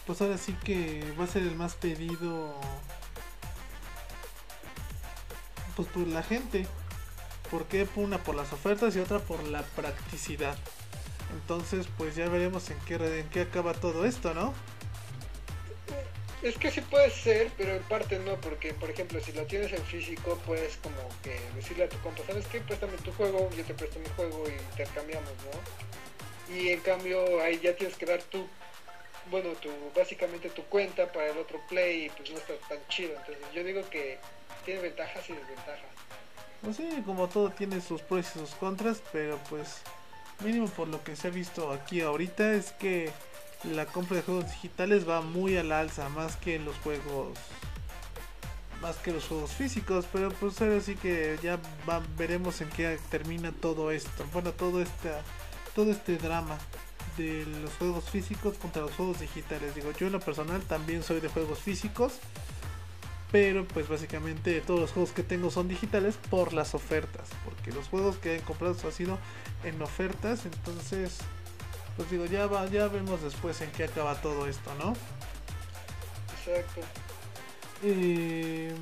[0.06, 2.54] Pues ahora sí que va a ser el más pedido.
[5.76, 6.66] Pues por la gente.
[7.50, 10.56] porque Una por las ofertas y otra por la practicidad.
[11.32, 14.54] Entonces, pues ya veremos en qué, en qué acaba todo esto, ¿no?
[16.42, 19.72] Es que sí puede ser, pero en parte no, porque por ejemplo, si lo tienes
[19.72, 22.60] en físico, puedes como que decirle a tu compa, ¿sabes qué?
[22.60, 26.54] Préstame tu juego, yo te presto mi juego y intercambiamos, ¿no?
[26.56, 28.44] Y en cambio ahí ya tienes que dar tu,
[29.30, 33.12] bueno, tu, básicamente tu cuenta para el otro play y pues no está tan chido.
[33.16, 34.18] Entonces yo digo que
[34.64, 35.92] tiene ventajas y desventajas.
[36.60, 39.82] Pues sí, como todo tiene sus pros y sus contras, pero pues
[40.44, 43.10] mínimo por lo que se ha visto aquí ahorita es que
[43.64, 47.38] la compra de juegos digitales va muy al alza, más que los juegos
[48.80, 51.60] más que los juegos físicos, pero pues ahora sí que ya
[52.18, 54.26] veremos en qué termina todo esto.
[54.32, 55.10] Bueno, todo este
[55.74, 56.58] todo este drama
[57.16, 59.74] de los juegos físicos contra los juegos digitales.
[59.74, 62.14] Digo, yo en lo personal también soy de juegos físicos,
[63.32, 67.88] pero pues básicamente todos los juegos que tengo son digitales por las ofertas, porque los
[67.88, 69.18] juegos que he comprado han sido
[69.64, 71.18] en ofertas, entonces
[71.96, 74.94] pues digo, ya va, ya vemos después en qué acaba todo esto, ¿no?
[76.38, 76.80] Exacto.
[77.82, 78.72] Eh,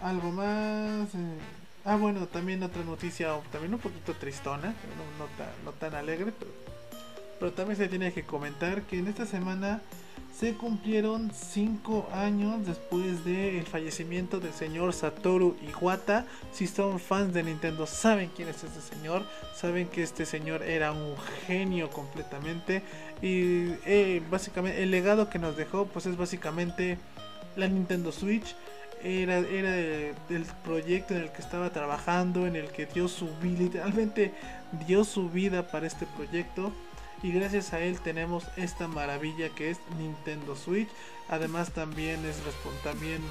[0.00, 1.14] algo más.
[1.14, 1.38] Eh,
[1.84, 6.32] ah, bueno, también otra noticia, también un poquito tristona, no, no, tan, no tan alegre,
[6.38, 6.50] pero,
[7.38, 9.82] pero también se tiene que comentar que en esta semana
[10.38, 16.26] se cumplieron 5 años después del fallecimiento del señor Satoru Iwata.
[16.52, 20.92] Si son fans de Nintendo saben quién es este señor, saben que este señor era
[20.92, 21.14] un
[21.46, 22.82] genio completamente
[23.20, 26.98] y eh, básicamente el legado que nos dejó pues es básicamente
[27.56, 28.54] la Nintendo Switch.
[29.04, 33.58] Era, era el proyecto en el que estaba trabajando, en el que dio su vida,
[33.58, 34.32] literalmente
[34.86, 36.72] dio su vida para este proyecto
[37.22, 40.88] y gracias a él tenemos esta maravilla que es Nintendo Switch.
[41.28, 42.36] Además también es
[42.82, 43.22] también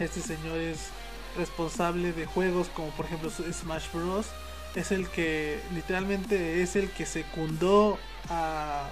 [0.00, 0.88] este señor es
[1.36, 4.26] responsable de juegos como por ejemplo Smash Bros.
[4.74, 7.98] Es el que literalmente es el que secundó
[8.28, 8.88] a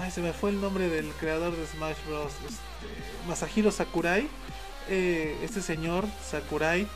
[0.00, 2.32] Ay, se me fue el nombre del creador de Smash Bros.
[2.46, 4.28] Este, Masahiro Sakurai.
[4.88, 6.86] Eh, este señor, Sakurai.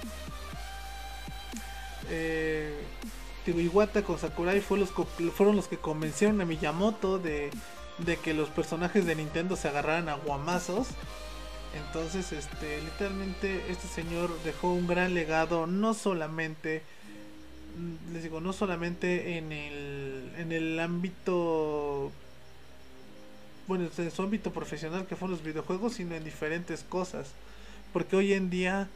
[2.09, 2.80] Eh,
[3.51, 7.51] Iwata con Sakurai fueron los que convencieron a Miyamoto de,
[7.98, 10.89] de que los personajes de Nintendo se agarraran a guamazos.
[11.74, 16.82] Entonces, este, literalmente, este señor dejó un gran legado, no solamente,
[17.78, 22.12] mm, les digo, no solamente en el, en el ámbito
[23.69, 27.28] bueno, en su ámbito profesional que fueron los videojuegos, sino en diferentes cosas.
[27.93, 28.89] Porque hoy en día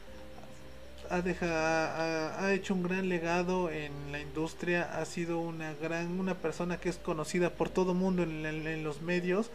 [1.09, 6.35] ha, deja, ha, hecho un gran legado en la industria, ha sido una gran una
[6.35, 9.49] persona que es conocida por todo mundo en, en, los medios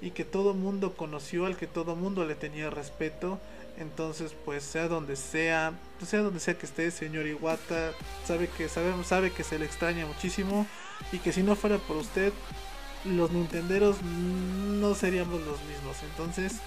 [0.00, 3.38] y que todo mundo conoció, al que todo mundo le tenía respeto.
[3.78, 5.72] Entonces, pues sea donde sea,
[6.06, 7.92] sea donde sea que esté, señor Iwata,
[8.26, 10.66] sabe que sabemos, sabe que se le extraña muchísimo
[11.12, 12.32] y que si no fuera por usted,
[13.04, 15.96] los nintenderos no seríamos los mismos.
[16.10, 16.60] Entonces,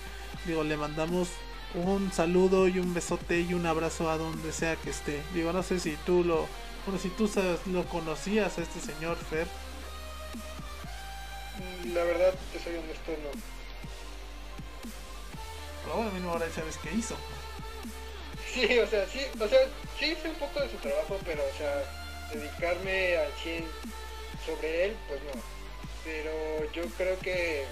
[0.45, 1.29] digo, le mandamos
[1.73, 5.21] un saludo y un besote y un abrazo a donde sea que esté.
[5.33, 6.47] Digo, no sé si tú lo,
[6.85, 9.47] bueno, si tú sabes, lo conocías a este señor Fer.
[11.93, 13.41] La verdad, te soy honesto, no.
[15.83, 17.15] Pero bueno, mismo ahora sabes qué hizo.
[18.53, 19.59] Sí, o sea, sí, o sea,
[19.99, 21.83] sí hice un poco de su trabajo, pero, o sea,
[22.31, 23.65] dedicarme al 100
[24.45, 25.53] sobre él, pues no
[26.03, 27.63] pero yo creo que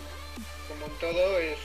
[0.68, 1.58] como en todo es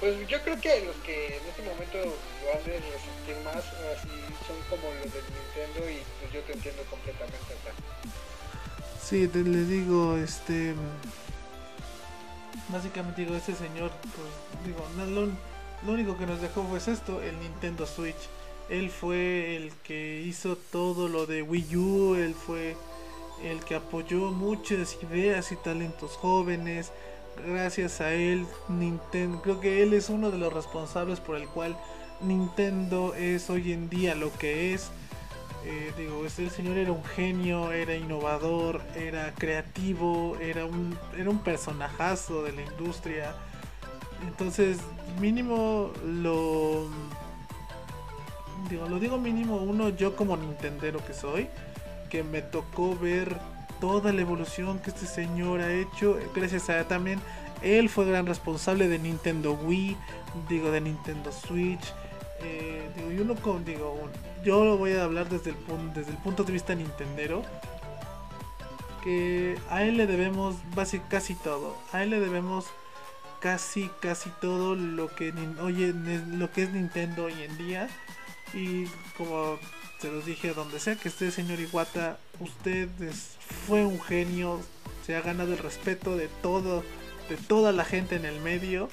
[0.00, 4.08] pues yo creo que los que en este momento lo han de resistir más así
[4.46, 7.72] son como los del Nintendo y pues yo te entiendo completamente acá.
[9.02, 10.74] Sí, te, les digo, este
[12.68, 15.26] básicamente digo, ese señor, pues digo, lo,
[15.86, 18.28] lo único que nos dejó fue esto, el Nintendo Switch.
[18.68, 22.76] Él fue el que hizo todo lo de Wii U, él fue
[23.42, 26.92] el que apoyó muchas ideas y talentos jóvenes.
[27.46, 31.76] Gracias a él, Nintendo, creo que él es uno de los responsables por el cual
[32.20, 34.90] Nintendo es hoy en día lo que es.
[35.64, 41.38] Eh, digo, este señor era un genio, era innovador, era creativo, era un, era un
[41.38, 43.34] personajazo de la industria.
[44.26, 44.78] Entonces,
[45.20, 46.88] mínimo lo.
[48.68, 51.48] Digo, lo digo mínimo uno, yo como Nintendero que soy
[52.08, 53.36] que me tocó ver
[53.80, 56.18] toda la evolución que este señor ha hecho.
[56.34, 57.20] Gracias a también
[57.62, 59.96] él fue gran responsable de Nintendo Wii,
[60.48, 61.92] digo de Nintendo Switch.
[62.40, 63.98] Eh, digo, yo no digo,
[64.44, 65.56] yo lo voy a hablar desde el,
[65.94, 67.42] desde el punto de vista nintendero.
[69.02, 71.76] Que a él le debemos básicamente casi todo.
[71.92, 72.66] A él le debemos
[73.40, 75.32] casi casi todo lo que
[75.62, 77.88] oye lo que es Nintendo hoy en día.
[78.54, 78.86] Y
[79.16, 79.58] como
[80.00, 82.88] se los dije, donde sea que esté, señor Iwata, usted
[83.66, 84.60] fue un genio,
[85.04, 86.82] se ha ganado el respeto de todo,
[87.28, 88.88] de toda la gente en el medio.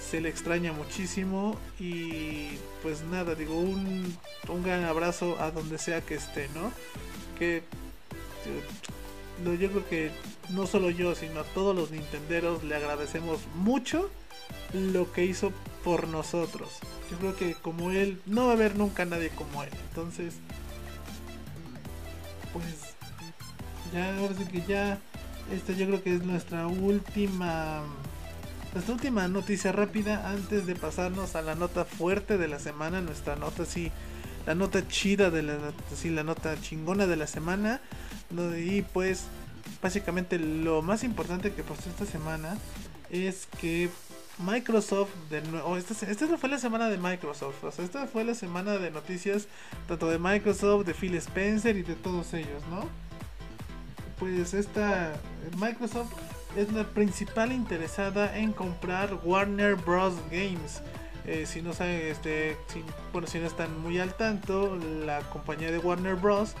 [0.00, 2.50] Se le extraña muchísimo y
[2.82, 4.16] pues nada, digo, un,
[4.48, 6.72] un gran abrazo a donde sea que esté, ¿no?
[7.38, 7.64] Que
[9.44, 10.10] yo creo que
[10.50, 14.10] no solo yo, sino a todos los nintenderos le agradecemos mucho
[14.72, 15.52] lo que hizo
[15.84, 16.78] por nosotros.
[17.10, 19.70] Yo creo que como él, no va a haber nunca nadie como él.
[19.88, 20.34] Entonces,
[22.58, 22.94] pues,
[23.92, 24.98] ya, ahora sí que ya,
[25.52, 27.82] esta yo creo que es nuestra última,
[28.72, 33.36] nuestra última noticia rápida antes de pasarnos a la nota fuerte de la semana, nuestra
[33.36, 33.92] nota sí,
[34.46, 35.58] la nota chida de la,
[35.94, 37.80] sí, la nota chingona de la semana.
[38.58, 39.24] Y pues,
[39.82, 42.56] básicamente lo más importante que pasó esta semana
[43.10, 43.88] es que
[44.38, 45.76] Microsoft de nuevo.
[45.76, 47.64] Esta, esta no fue la semana de Microsoft.
[47.64, 49.48] O sea, esta fue la semana de noticias
[49.88, 52.88] tanto de Microsoft, de Phil Spencer y de todos ellos, ¿no?
[54.18, 55.14] Pues esta
[55.58, 56.12] Microsoft
[56.56, 60.14] es la principal interesada en comprar Warner Bros.
[60.30, 60.82] Games.
[61.26, 62.56] Eh, si no saben, este,
[63.12, 66.54] bueno, si no están muy al tanto, la compañía de Warner Bros.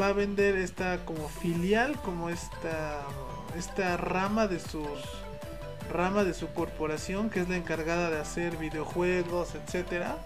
[0.00, 3.00] va a vender esta como filial, como esta,
[3.56, 4.86] esta rama de sus
[5.92, 10.16] rama de su corporación que es la encargada de hacer videojuegos, etcétera.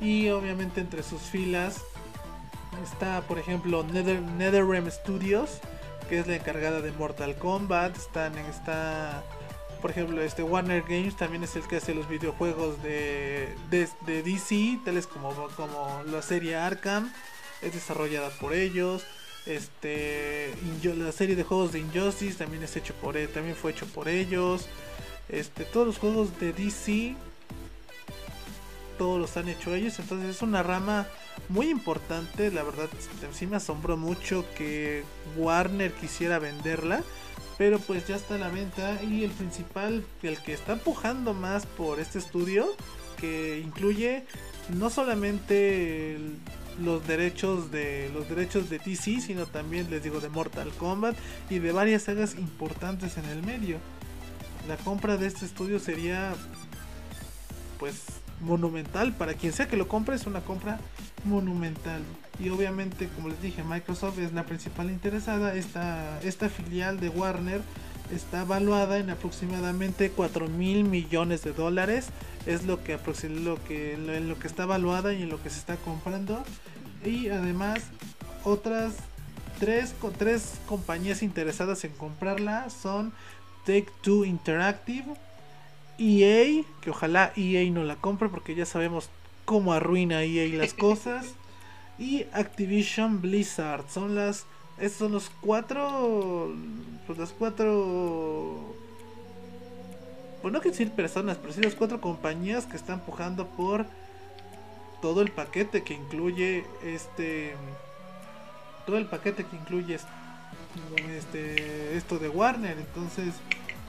[0.00, 1.82] Y obviamente entre sus filas
[2.82, 5.60] está, por ejemplo, Nether, NetherRealm Studios,
[6.08, 7.96] que es la encargada de Mortal Kombat.
[7.96, 9.22] Están, está,
[9.80, 14.22] por ejemplo, este Warner Games también es el que hace los videojuegos de, de, de
[14.22, 17.12] DC, tales como, como la serie Arkham,
[17.62, 19.04] es desarrollada por ellos.
[19.46, 20.54] Este,
[20.96, 24.08] la serie de juegos de Injustice también es hecho por e, también fue hecho por
[24.08, 24.68] ellos.
[25.28, 27.14] Este, todos los juegos de DC
[28.98, 31.06] todos los han hecho ellos, entonces es una rama
[31.48, 32.88] muy importante, la verdad
[33.32, 35.04] sí me asombró mucho que
[35.36, 37.02] Warner quisiera venderla,
[37.58, 41.66] pero pues ya está a la venta y el principal, el que está empujando más
[41.66, 42.66] por este estudio,
[43.20, 44.24] que incluye
[44.70, 46.18] no solamente
[46.80, 51.16] los derechos de los derechos de DC, sino también les digo de Mortal Kombat
[51.50, 53.78] y de varias sagas importantes en el medio.
[54.68, 56.34] La compra de este estudio sería
[57.78, 58.04] pues
[58.40, 59.12] monumental.
[59.12, 60.78] Para quien sea que lo compre es una compra
[61.24, 62.02] monumental.
[62.38, 65.54] Y obviamente como les dije Microsoft es la principal interesada.
[65.54, 67.62] Esta, esta filial de Warner
[68.14, 72.08] está evaluada en aproximadamente 4 mil millones de dólares
[72.46, 75.58] es lo que, lo que en lo que está evaluada y en lo que se
[75.58, 76.42] está comprando
[77.04, 77.80] y además
[78.44, 78.94] otras
[79.58, 83.12] tres, tres compañías interesadas en comprarla son
[83.64, 85.14] Take Two Interactive
[85.98, 89.10] EA, que ojalá EA no la compre porque ya sabemos
[89.44, 91.26] cómo arruina EA las cosas.
[91.98, 93.84] y Activision Blizzard.
[93.88, 94.46] Son las.
[94.78, 96.52] Estos son los cuatro.
[97.06, 98.74] Pues las cuatro.
[100.42, 103.86] Pues no quiero decir personas, pero sí las cuatro compañías que están empujando por
[105.00, 107.54] todo el paquete que incluye este.
[108.86, 109.98] Todo el paquete que incluye
[111.16, 112.76] este, esto de Warner.
[112.76, 113.34] Entonces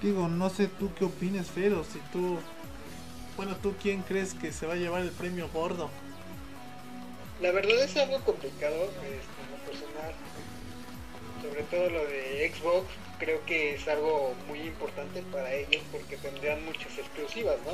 [0.02, 2.38] Digo, no sé tú qué opinas, Fero, si tú...
[3.38, 5.90] Bueno, ¿tú quién crees que se va a llevar el premio gordo?
[7.42, 9.22] La verdad es algo complicado, este,
[9.66, 10.14] personal.
[11.48, 12.88] Sobre todo lo de Xbox,
[13.20, 17.74] creo que es algo muy importante para ellos porque tendrían muchas exclusivas, ¿no?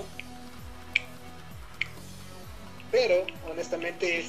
[2.92, 4.28] Pero, honestamente, es...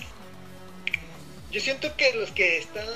[1.51, 2.87] Yo siento que los que están,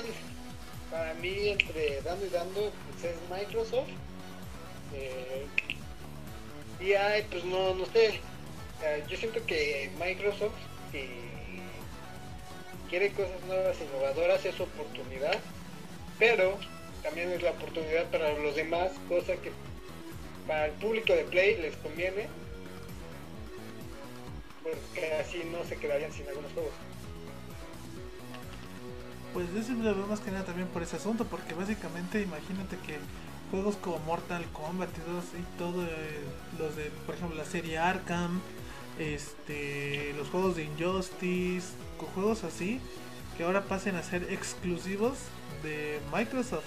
[0.89, 3.89] para mí, entre dando y dando, pues es Microsoft
[4.93, 5.45] eh,
[6.79, 8.19] y ay, pues no, no sé.
[9.09, 10.53] yo siento que Microsoft,
[10.91, 11.07] si
[12.89, 15.39] quiere cosas nuevas, innovadoras, es oportunidad,
[16.19, 16.57] pero
[17.03, 19.51] también es la oportunidad para los demás, cosa que
[20.47, 22.27] para el público de Play les conviene,
[24.63, 26.73] porque así no se quedarían sin algunos juegos.
[29.33, 32.77] Pues yo siempre lo veo más que nada también por ese asunto, porque básicamente imagínate
[32.85, 32.97] que
[33.51, 35.89] juegos como Mortal Kombat y todo, eh,
[36.57, 38.41] los de, por ejemplo, la serie Arkham,
[38.99, 41.67] este, los juegos de Injustice,
[42.15, 42.81] juegos así,
[43.37, 45.17] que ahora pasen a ser exclusivos
[45.63, 46.65] de Microsoft.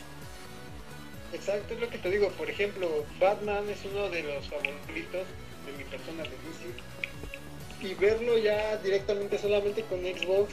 [1.33, 2.29] Exacto, es lo que te digo.
[2.31, 5.27] Por ejemplo, Batman es uno de los favoritos
[5.67, 7.89] de mi persona de DC.
[7.89, 10.53] Y verlo ya directamente solamente con Xbox,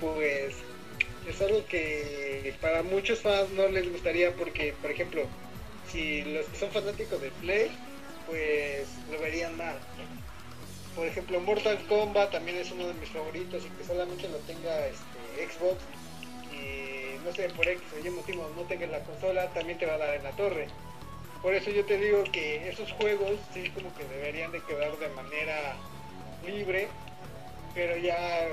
[0.00, 0.54] pues
[1.28, 5.22] es algo que para muchos fans no les gustaría porque, por ejemplo,
[5.90, 7.70] si los que son fanáticos de Play,
[8.26, 9.78] pues lo verían mal.
[10.96, 14.86] Por ejemplo, Mortal Kombat también es uno de mis favoritos y que solamente lo tenga
[14.86, 15.78] este, Xbox
[17.24, 19.98] no sé, por X o Y motivo no tenga la consola, también te va a
[19.98, 20.68] dar en la torre.
[21.42, 25.08] Por eso yo te digo que esos juegos sí como que deberían de quedar de
[25.08, 25.76] manera
[26.46, 26.88] libre,
[27.74, 28.46] pero ya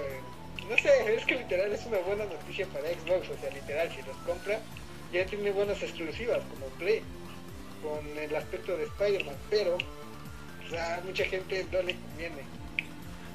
[0.67, 4.01] no sé, es que literal es una buena noticia para Xbox, o sea, literal, si
[4.03, 4.59] los compra,
[5.11, 7.01] ya tiene buenas exclusivas como Play,
[7.81, 9.77] con el aspecto de Spider-Man, pero
[10.77, 12.43] a mucha gente no le conviene.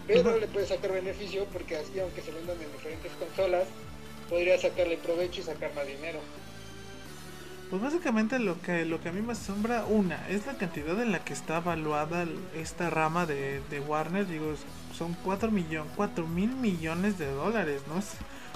[0.06, 3.66] Pero le puede sacar beneficio porque así, aunque se vendan en diferentes consolas,
[4.28, 6.20] podría sacarle provecho y sacar más dinero.
[7.70, 11.12] Pues básicamente lo que lo que a mí me asombra, una, es la cantidad en
[11.12, 14.55] la que está evaluada esta rama de, de Warner, digo,
[14.96, 17.98] son 4 millones, 4 mil millones de dólares, ¿no?
[17.98, 18.12] Es,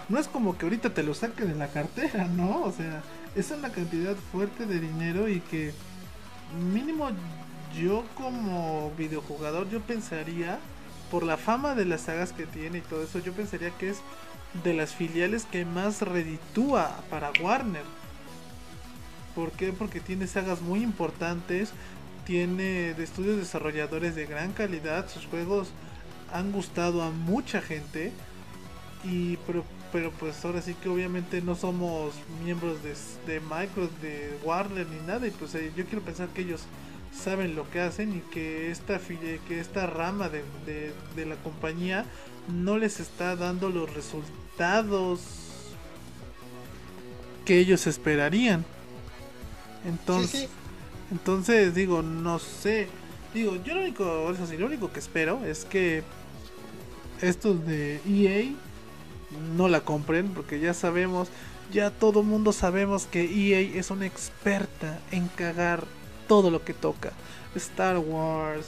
[0.09, 2.63] no es como que ahorita te lo saque de la cartera, ¿no?
[2.63, 3.03] O sea,
[3.35, 5.73] es una cantidad fuerte de dinero y que
[6.73, 7.11] mínimo
[7.79, 10.59] yo como videojugador yo pensaría,
[11.11, 14.01] por la fama de las sagas que tiene y todo eso, yo pensaría que es
[14.65, 17.85] de las filiales que más reditúa para Warner.
[19.35, 19.73] ¿Por qué?
[19.73, 21.73] Porque tiene sagas muy importantes,
[22.25, 25.69] tiene de estudios desarrolladores de gran calidad, sus juegos
[26.33, 28.13] han gustado a mucha gente
[29.05, 32.15] y pero, pero pues ahora sí que obviamente no somos
[32.45, 32.95] miembros de,
[33.33, 36.63] de Microsoft, de Warner ni nada y pues eh, yo quiero pensar que ellos
[37.13, 40.43] saben lo que hacen y que esta que esta rama de,
[41.17, 42.05] de, la compañía
[42.49, 45.21] no les está dando los resultados
[47.45, 48.65] que ellos esperarían.
[49.85, 50.49] Entonces
[51.11, 52.89] entonces digo no sé.
[53.35, 54.05] Digo yo lo único
[54.59, 56.03] lo único que espero es que
[57.21, 58.53] estos de EA
[59.57, 61.29] no la compren porque ya sabemos
[61.73, 65.85] ya todo mundo sabemos que EA es una experta en cagar
[66.27, 67.13] todo lo que toca.
[67.55, 68.67] Star Wars,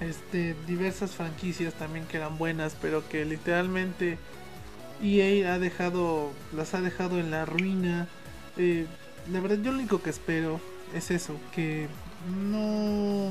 [0.00, 4.18] este, diversas franquicias también que eran buenas, pero que literalmente
[5.02, 8.08] EA ha dejado, las ha dejado en la ruina.
[8.56, 8.86] Eh,
[9.30, 10.60] la verdad, yo lo único que espero
[10.94, 11.88] es eso, que
[12.50, 13.30] no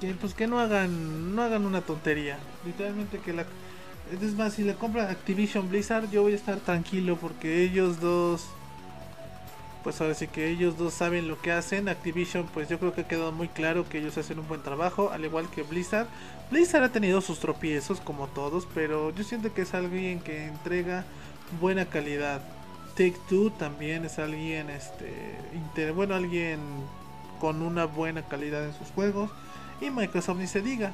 [0.00, 3.44] que pues que no hagan no hagan una tontería literalmente que la
[4.12, 8.46] es más si le compra Activision Blizzard yo voy a estar tranquilo porque ellos dos
[9.84, 13.02] pues ahora sí que ellos dos saben lo que hacen Activision pues yo creo que
[13.02, 16.08] ha quedado muy claro que ellos hacen un buen trabajo al igual que Blizzard
[16.50, 21.04] Blizzard ha tenido sus tropiezos como todos pero yo siento que es alguien que entrega
[21.60, 22.42] buena calidad
[22.96, 26.58] Take Two también es alguien este bueno alguien
[27.40, 29.30] con una buena calidad en sus juegos
[29.80, 30.92] y Microsoft ni se diga.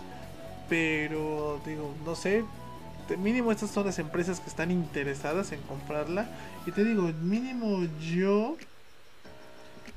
[0.69, 2.45] Pero digo, no sé,
[3.19, 6.29] mínimo estas son las empresas que están interesadas en comprarla.
[6.67, 8.57] Y te digo, mínimo yo,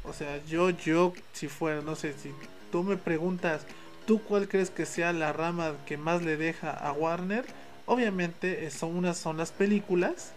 [0.07, 2.31] o sea, yo, yo, si fuera, no sé, si
[2.71, 3.61] tú me preguntas,
[4.05, 7.45] ¿tú cuál crees que sea la rama que más le deja a Warner?
[7.85, 10.31] Obviamente eh, son unas son las películas,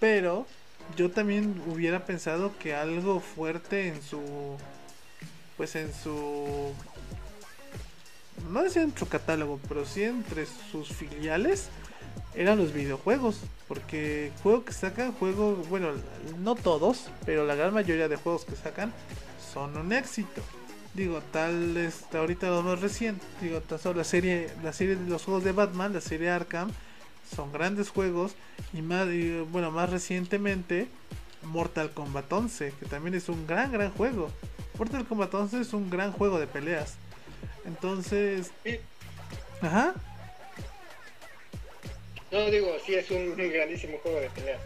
[0.00, 0.46] pero
[0.96, 4.56] yo también hubiera pensado que algo fuerte en su,
[5.56, 6.72] pues en su
[8.50, 11.68] no decía en su catálogo, pero sí entre sus filiales
[12.36, 13.40] eran los videojuegos.
[13.68, 15.88] Porque juego que sacan, juego, bueno,
[16.38, 18.92] no todos, pero la gran mayoría de juegos que sacan
[19.52, 20.42] son un éxito.
[20.94, 25.10] Digo, tal es ahorita lo más reciente, digo, tan solo la serie, la serie de
[25.10, 26.70] los juegos de Batman, la serie Arkham,
[27.34, 28.34] son grandes juegos
[28.72, 29.06] y más,
[29.50, 30.88] bueno, más recientemente
[31.42, 34.30] Mortal Kombat 11, que también es un gran, gran juego.
[34.78, 36.94] Mortal Kombat 11 es un gran juego de peleas.
[37.64, 38.52] Entonces.
[39.60, 39.94] Ajá.
[42.36, 44.58] No, digo, sí es un grandísimo juego de pelea.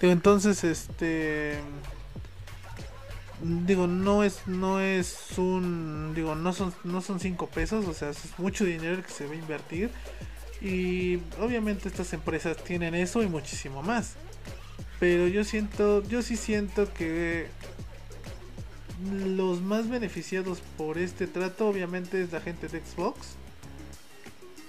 [0.00, 1.54] Digo, entonces, este.
[3.40, 6.12] Digo, no es, no es un.
[6.14, 9.32] Digo, no son, no son cinco pesos, o sea, es mucho dinero que se va
[9.32, 9.90] a invertir.
[10.60, 14.14] Y obviamente estas empresas tienen eso y muchísimo más.
[15.00, 17.48] Pero yo siento, yo sí siento que
[19.26, 23.36] los más beneficiados por este trato obviamente es la gente de Xbox.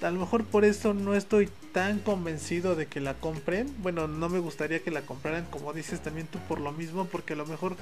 [0.03, 3.73] A lo mejor por eso no estoy tan convencido de que la compren.
[3.81, 7.33] Bueno, no me gustaría que la compraran como dices también tú por lo mismo, porque
[7.33, 7.77] a lo mejor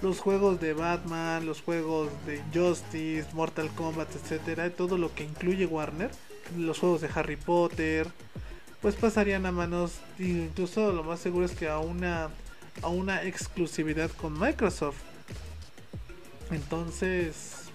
[0.00, 5.66] los juegos de Batman, los juegos de Justice, Mortal Kombat, etcétera, todo lo que incluye
[5.66, 6.10] Warner,
[6.56, 8.08] los juegos de Harry Potter,
[8.80, 12.30] pues pasarían a manos incluso lo más seguro es que a una
[12.82, 14.98] a una exclusividad con Microsoft.
[16.50, 17.65] Entonces,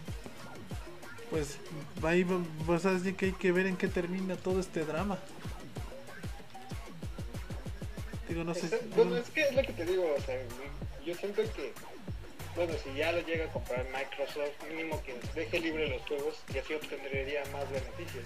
[1.32, 1.58] pues
[2.04, 2.28] ahí
[2.68, 5.18] vas a decir que hay que ver en qué termina todo este drama.
[8.28, 8.82] Digo, no sé.
[8.96, 10.36] bueno, es que es lo que te digo, o sea,
[11.06, 11.74] yo siento que,
[12.56, 16.58] bueno, si ya lo llega a comprar Microsoft, mínimo que deje libre los juegos y
[16.58, 18.26] así obtendría más beneficios.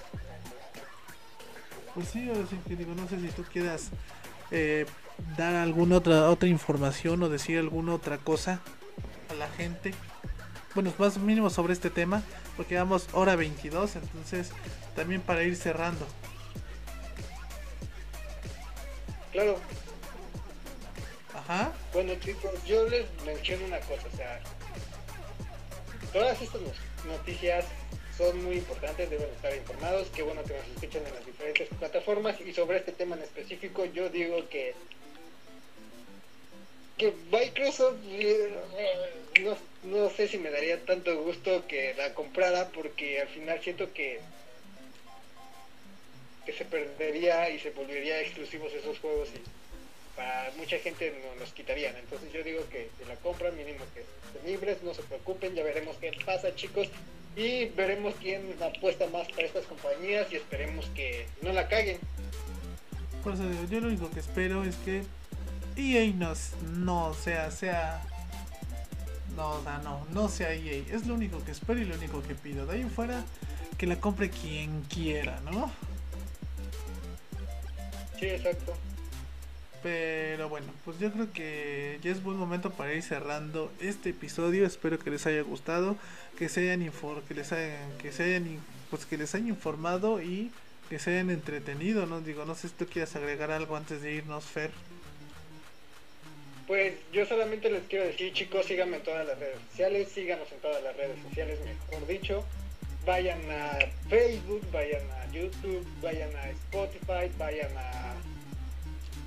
[1.93, 3.89] Pues sí, ahora sí que digo, no sé si tú quieras
[4.49, 4.85] eh,
[5.37, 8.61] dar alguna otra otra información o decir alguna otra cosa
[9.29, 9.93] a la gente
[10.75, 12.21] bueno, más mínimo sobre este tema,
[12.57, 14.51] porque vamos hora 22, entonces
[14.95, 16.05] también para ir cerrando.
[19.31, 19.57] Claro.
[21.33, 21.73] Ajá.
[21.93, 24.41] Bueno chicos, yo les menciono una cosa, o sea,
[26.11, 26.61] todas estas
[27.07, 27.65] noticias
[28.17, 32.39] son muy importantes, deben estar informados, qué bueno que nos escuchan en las diferentes plataformas
[32.41, 34.73] y sobre este tema en específico yo digo que
[36.97, 38.55] que Microsoft eh,
[39.43, 43.91] no, no, sé si me daría tanto gusto que la comprara porque al final siento
[43.93, 44.19] que
[46.45, 49.39] que se perdería y se volvería exclusivos esos juegos y
[50.15, 54.01] para mucha gente no nos quitarían entonces yo digo que si la compran mínimo que
[54.01, 56.87] estén libres no se preocupen ya veremos qué pasa chicos
[57.35, 61.97] y veremos quién apuesta más para estas compañías y esperemos que no la caguen
[63.23, 63.39] pues
[63.71, 65.01] yo lo único que espero es que
[65.75, 66.33] EA no,
[66.77, 68.01] no sea, sea.
[69.35, 70.83] No, no, no sea EA.
[70.91, 72.65] Es lo único que espero y lo único que pido.
[72.65, 73.23] De ahí en fuera,
[73.77, 75.71] que la compre quien quiera, ¿no?
[78.19, 78.73] Sí, exacto.
[79.83, 84.65] Pero bueno, pues yo creo que ya es buen momento para ir cerrando este episodio.
[84.65, 85.95] Espero que les haya gustado,
[86.37, 86.91] que se hayan
[87.27, 88.59] que les hayan, que se hayan,
[88.89, 90.51] pues que les hayan informado y
[90.89, 92.21] que se hayan entretenido, ¿no?
[92.21, 94.71] Digo, no sé si tú quieres agregar algo antes de irnos, Fer.
[96.67, 100.59] Pues yo solamente les quiero decir, chicos, síganme en todas las redes sociales, síganos en
[100.59, 102.43] todas las redes sociales, mejor dicho.
[103.05, 103.77] vayan a
[104.09, 108.15] Facebook, vayan a YouTube, vayan a Spotify, vayan a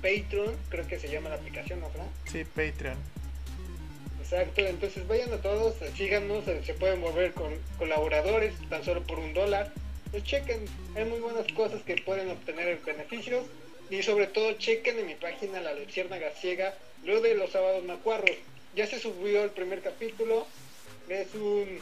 [0.01, 2.07] Patreon, creo que se llama la aplicación, ¿no, Fran?
[2.25, 2.97] Sí, Patreon.
[4.19, 9.33] Exacto, entonces vayan a todos, síganos, se pueden volver con colaboradores tan solo por un
[9.33, 9.71] dólar.
[10.11, 13.45] Pues chequen, hay muy buenas cosas que pueden obtener beneficios
[13.89, 18.35] y sobre todo chequen en mi página La Luciérnaga Ciega lo de los sábados macuarros.
[18.75, 20.45] Ya se subió el primer capítulo,
[21.07, 21.79] es un,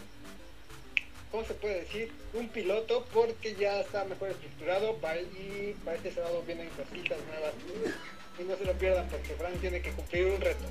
[1.32, 2.12] ¿cómo se puede decir?
[2.34, 4.98] Un piloto porque ya está mejor estructurado
[5.38, 7.54] y para este sábado vienen cositas nuevas.
[8.40, 10.66] Y no se lo pierdan porque Frank tiene que cumplir un reto.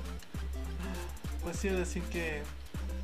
[1.43, 2.41] Pues sí, decir que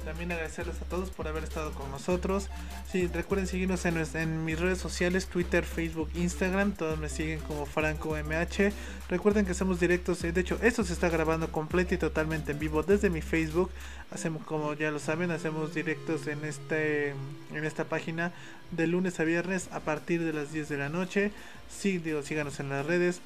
[0.04, 2.50] también agradecerles a todos por haber estado con nosotros.
[2.92, 6.74] Sí, recuerden seguirnos en, mis redes sociales, Twitter, Facebook, Instagram.
[6.74, 8.72] Todos me siguen como Franco MH.
[9.10, 10.24] Recuerden que hacemos directos.
[10.24, 13.72] Eh, de hecho, esto se está grabando completo y totalmente en vivo desde mi Facebook.
[14.12, 17.10] Hacemos, como ya lo saben, hacemos directos en este
[17.54, 18.32] en esta página
[18.72, 21.32] de lunes a viernes a partir de las 10 de la noche.
[21.70, 23.22] Sí, digo, síganos en las redes.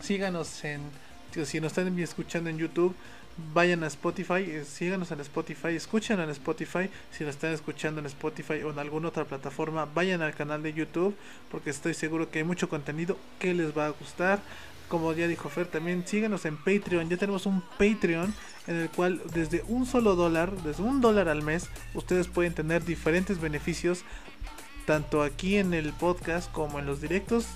[0.00, 0.80] Síganos en.
[1.44, 2.94] si nos están escuchando en YouTube
[3.54, 8.06] vayan a Spotify, eh, síganos en Spotify, escuchen en Spotify, si lo están escuchando en
[8.06, 11.14] Spotify o en alguna otra plataforma, vayan al canal de YouTube,
[11.50, 14.40] porque estoy seguro que hay mucho contenido que les va a gustar.
[14.88, 17.08] Como ya dijo Fer, también síganos en Patreon.
[17.08, 18.32] Ya tenemos un Patreon
[18.68, 22.84] en el cual desde un solo dólar, desde un dólar al mes, ustedes pueden tener
[22.84, 24.04] diferentes beneficios
[24.86, 27.46] tanto aquí en el podcast como en los directos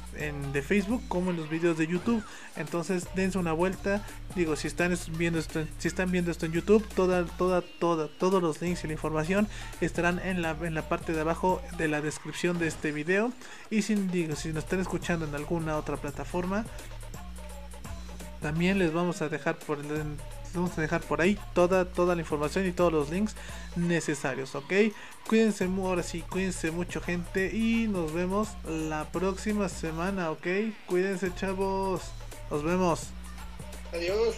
[0.52, 2.22] de Facebook como en los videos de YouTube.
[2.56, 4.04] Entonces dense una vuelta.
[4.34, 8.42] Digo, si están viendo esto, si están viendo esto en YouTube, toda, toda, toda, todos
[8.42, 9.48] los links y la información
[9.80, 13.32] estarán en la, en la parte de abajo de la descripción de este video.
[13.70, 16.66] Y si digo, si nos están escuchando en alguna otra plataforma,
[18.42, 19.86] también les vamos a dejar por el
[20.54, 23.34] vamos a dejar por ahí toda, toda la información y todos los links
[23.76, 24.72] necesarios, ¿ok?
[25.28, 30.46] Cuídense, ahora sí, cuídense mucho gente y nos vemos la próxima semana, ¿ok?
[30.86, 32.02] Cuídense chavos,
[32.50, 33.08] nos vemos.
[33.92, 34.36] Adiós.